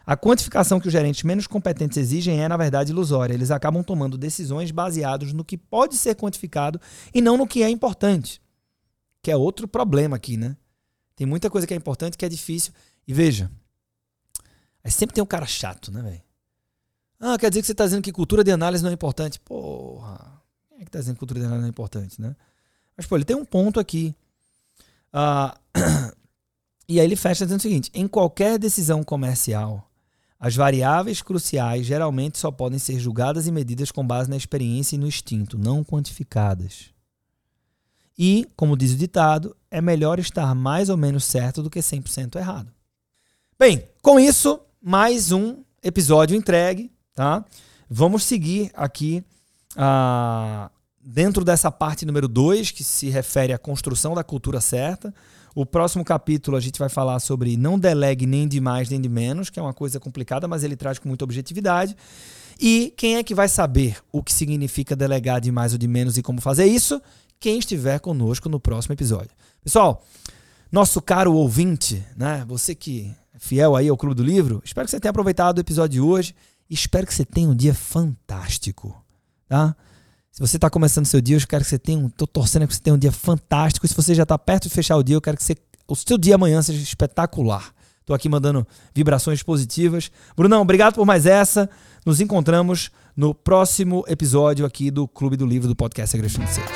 A 0.06 0.18
quantificação 0.18 0.80
que 0.80 0.88
os 0.88 0.92
gerentes 0.92 1.22
menos 1.22 1.46
competentes 1.46 1.98
exigem 1.98 2.42
é, 2.42 2.48
na 2.48 2.58
verdade, 2.58 2.92
ilusória. 2.92 3.34
Eles 3.34 3.52
acabam 3.52 3.84
tomando 3.84 4.18
decisões 4.18 4.72
baseadas 4.72 5.34
no 5.34 5.46
que 5.46 5.56
pode 5.56 5.96
ser 5.98 6.16
quantificado 6.16 6.82
e 7.14 7.22
não 7.22 7.38
no 7.38 7.46
que 7.46 7.62
é 7.62 7.70
importante. 7.70 8.42
Que 9.22 9.30
é 9.30 9.36
outro 9.36 9.68
problema 9.68 10.16
aqui, 10.16 10.36
né? 10.36 10.58
Tem 11.16 11.28
muita 11.28 11.48
coisa 11.48 11.68
que 11.68 11.76
é 11.76 11.78
importante 11.78 12.18
que 12.18 12.26
é 12.26 12.30
difícil. 12.30 12.74
E 13.08 13.14
veja, 13.14 13.52
aí 14.84 14.90
sempre 14.90 15.14
tem 15.14 15.24
um 15.24 15.28
cara 15.28 15.46
chato, 15.46 15.92
né, 15.92 16.02
velho? 16.02 16.22
Ah, 17.20 17.38
quer 17.38 17.50
dizer 17.50 17.62
que 17.62 17.66
você 17.68 17.74
está 17.74 17.84
dizendo 17.86 18.02
que 18.02 18.12
cultura 18.12 18.44
de 18.44 18.52
análise 18.52 18.84
não 18.84 18.90
é 18.90 18.94
importante. 18.94 19.40
Porra, 19.42 20.42
quem 20.70 20.78
é 20.78 20.82
que 20.82 20.88
está 20.88 21.00
dizendo 21.00 21.16
que 21.16 21.20
cultura 21.20 21.40
de 21.40 21.46
análise 21.46 21.62
não 21.62 21.68
é 21.68 21.72
importante, 21.72 22.22
né? 22.22 22.36
Mas, 22.96 23.06
pô, 23.06 23.18
ele 23.18 23.26
tem 23.26 23.36
um 23.36 23.46
ponto 23.46 23.80
aqui. 23.80 24.16
Ah, 25.12 25.58
e 26.88 27.00
aí 27.00 27.06
ele 27.06 27.16
fecha 27.16 27.46
dizendo 27.46 27.60
o 27.60 27.62
seguinte: 27.62 27.92
em 27.94 28.08
qualquer 28.08 28.58
decisão 28.58 29.04
comercial, 29.04 29.90
as 30.40 30.56
variáveis 30.56 31.22
cruciais 31.22 31.86
geralmente 31.86 32.38
só 32.38 32.50
podem 32.50 32.80
ser 32.80 32.98
julgadas 33.00 33.48
e 33.48 33.52
medidas 33.52 33.92
com 33.92 34.06
base 34.06 34.30
na 34.30 34.38
experiência 34.38 34.96
e 34.96 35.00
no 35.00 35.08
instinto, 35.08 35.58
não 35.58 35.84
quantificadas. 35.84 36.92
E, 38.18 38.48
como 38.56 38.78
diz 38.78 38.94
o 38.94 38.98
ditado, 38.98 39.56
é 39.70 39.82
melhor 39.82 40.20
estar 40.20 40.54
mais 40.54 40.90
ou 40.90 40.98
menos 40.98 41.26
certo 41.26 41.62
do 41.62 41.70
que 41.70 41.80
100% 41.80 42.36
errado. 42.38 42.72
Bem, 43.58 43.86
com 44.02 44.20
isso, 44.20 44.60
mais 44.82 45.32
um 45.32 45.64
episódio 45.84 46.36
entregue, 46.36 46.92
tá? 47.16 47.44
Vamos 47.90 48.24
seguir 48.24 48.72
aqui 48.76 49.24
ah, 49.76 50.70
dentro 51.02 51.44
dessa 51.44 51.72
parte 51.72 52.06
número 52.06 52.28
2, 52.28 52.72
que 52.72 52.84
se 52.84 53.10
refere 53.10 53.54
à 53.54 53.58
construção 53.58 54.14
da 54.14 54.24
cultura 54.24 54.62
certa. 54.62 55.14
O 55.56 55.66
próximo 55.66 56.06
capítulo 56.06 56.56
a 56.56 56.60
gente 56.60 56.78
vai 56.78 56.90
falar 56.90 57.20
sobre 57.20 57.58
não 57.58 57.80
delegue 57.80 58.26
nem 58.26 58.48
de 58.48 58.62
mais 58.62 58.90
nem 58.90 59.02
de 59.02 59.10
menos, 59.10 59.50
que 59.50 59.60
é 59.60 59.62
uma 59.62 59.74
coisa 59.74 60.00
complicada, 60.00 60.48
mas 60.48 60.64
ele 60.64 60.76
traz 60.76 61.00
com 61.00 61.08
muita 61.08 61.24
objetividade. 61.24 61.96
E 62.60 62.94
quem 62.96 63.16
é 63.16 63.24
que 63.24 63.34
vai 63.34 63.48
saber 63.48 63.98
o 64.12 64.22
que 64.22 64.34
significa 64.34 64.96
delegar 64.96 65.42
de 65.42 65.52
mais 65.52 65.72
ou 65.72 65.80
de 65.80 65.88
menos 65.88 66.18
e 66.18 66.22
como 66.22 66.42
fazer 66.42 66.66
isso? 66.66 67.02
Quem 67.40 67.58
estiver 67.58 68.00
conosco 68.00 68.50
no 68.50 68.60
próximo 68.60 68.94
episódio. 68.94 69.32
Pessoal, 69.64 70.06
nosso 70.72 71.02
caro 71.02 71.34
ouvinte, 71.34 72.06
né? 72.16 72.46
Você 72.48 72.76
que 72.76 73.16
é 73.34 73.40
fiel 73.40 73.76
aí 73.76 73.88
ao 73.88 73.98
Clube 73.98 74.16
do 74.16 74.24
Livro, 74.24 74.62
espero 74.64 74.86
que 74.86 74.92
você 74.92 75.00
tenha 75.00 75.10
aproveitado 75.10 75.58
o 75.58 75.62
episódio 75.62 75.94
de 75.94 76.02
hoje 76.02 76.36
espero 76.70 77.08
que 77.08 77.14
você 77.14 77.26
tenha 77.26 77.50
um 77.50 77.56
dia 77.56 77.74
fantástico, 77.74 78.96
tá? 79.48 79.76
Se 80.32 80.40
você 80.40 80.58
está 80.58 80.70
começando 80.70 81.06
seu 81.06 81.20
dia, 81.20 81.36
eu 81.36 81.48
quero 81.48 81.64
que 81.64 81.70
você 81.70 81.80
tenha 81.80 81.98
um. 81.98 82.08
Estou 82.08 82.28
torcendo 82.28 82.68
que 82.68 82.74
você 82.74 82.82
tenha 82.82 82.94
um 82.96 83.00
dia 83.00 83.12
fantástico. 83.12 83.88
Se 83.88 83.96
você 83.96 84.14
já 84.14 84.24
está 84.24 84.38
perto 84.38 84.64
de 84.64 84.70
fechar 84.70 84.96
o 84.96 85.04
dia, 85.04 85.16
eu 85.16 85.22
quero 85.22 85.36
que 85.36 85.44
você, 85.44 85.58
o 85.88 85.96
seu 85.96 86.18
dia 86.18 86.36
amanhã 86.36 86.62
seja 86.62 86.82
espetacular. 86.82 87.74
Estou 88.00 88.16
aqui 88.16 88.30
mandando 88.30 88.66
vibrações 88.94 89.44
positivas. 89.44 90.12
Brunão, 90.38 90.62
obrigado 90.62 90.96
por 90.96 91.06
mais 91.06 91.26
essa. 91.26 91.70
Nos 92.06 92.22
encontramos 92.22 92.90
no 93.16 93.36
próximo 93.36 94.06
episódio 94.08 94.66
aqui 94.66 94.90
do 94.90 95.08
Clube 95.08 95.36
do 95.36 95.46
Livro 95.46 95.68
do 95.68 95.76
Podcast 95.76 96.12
Segredos 96.12 96.36
Financeiros. 96.36 96.72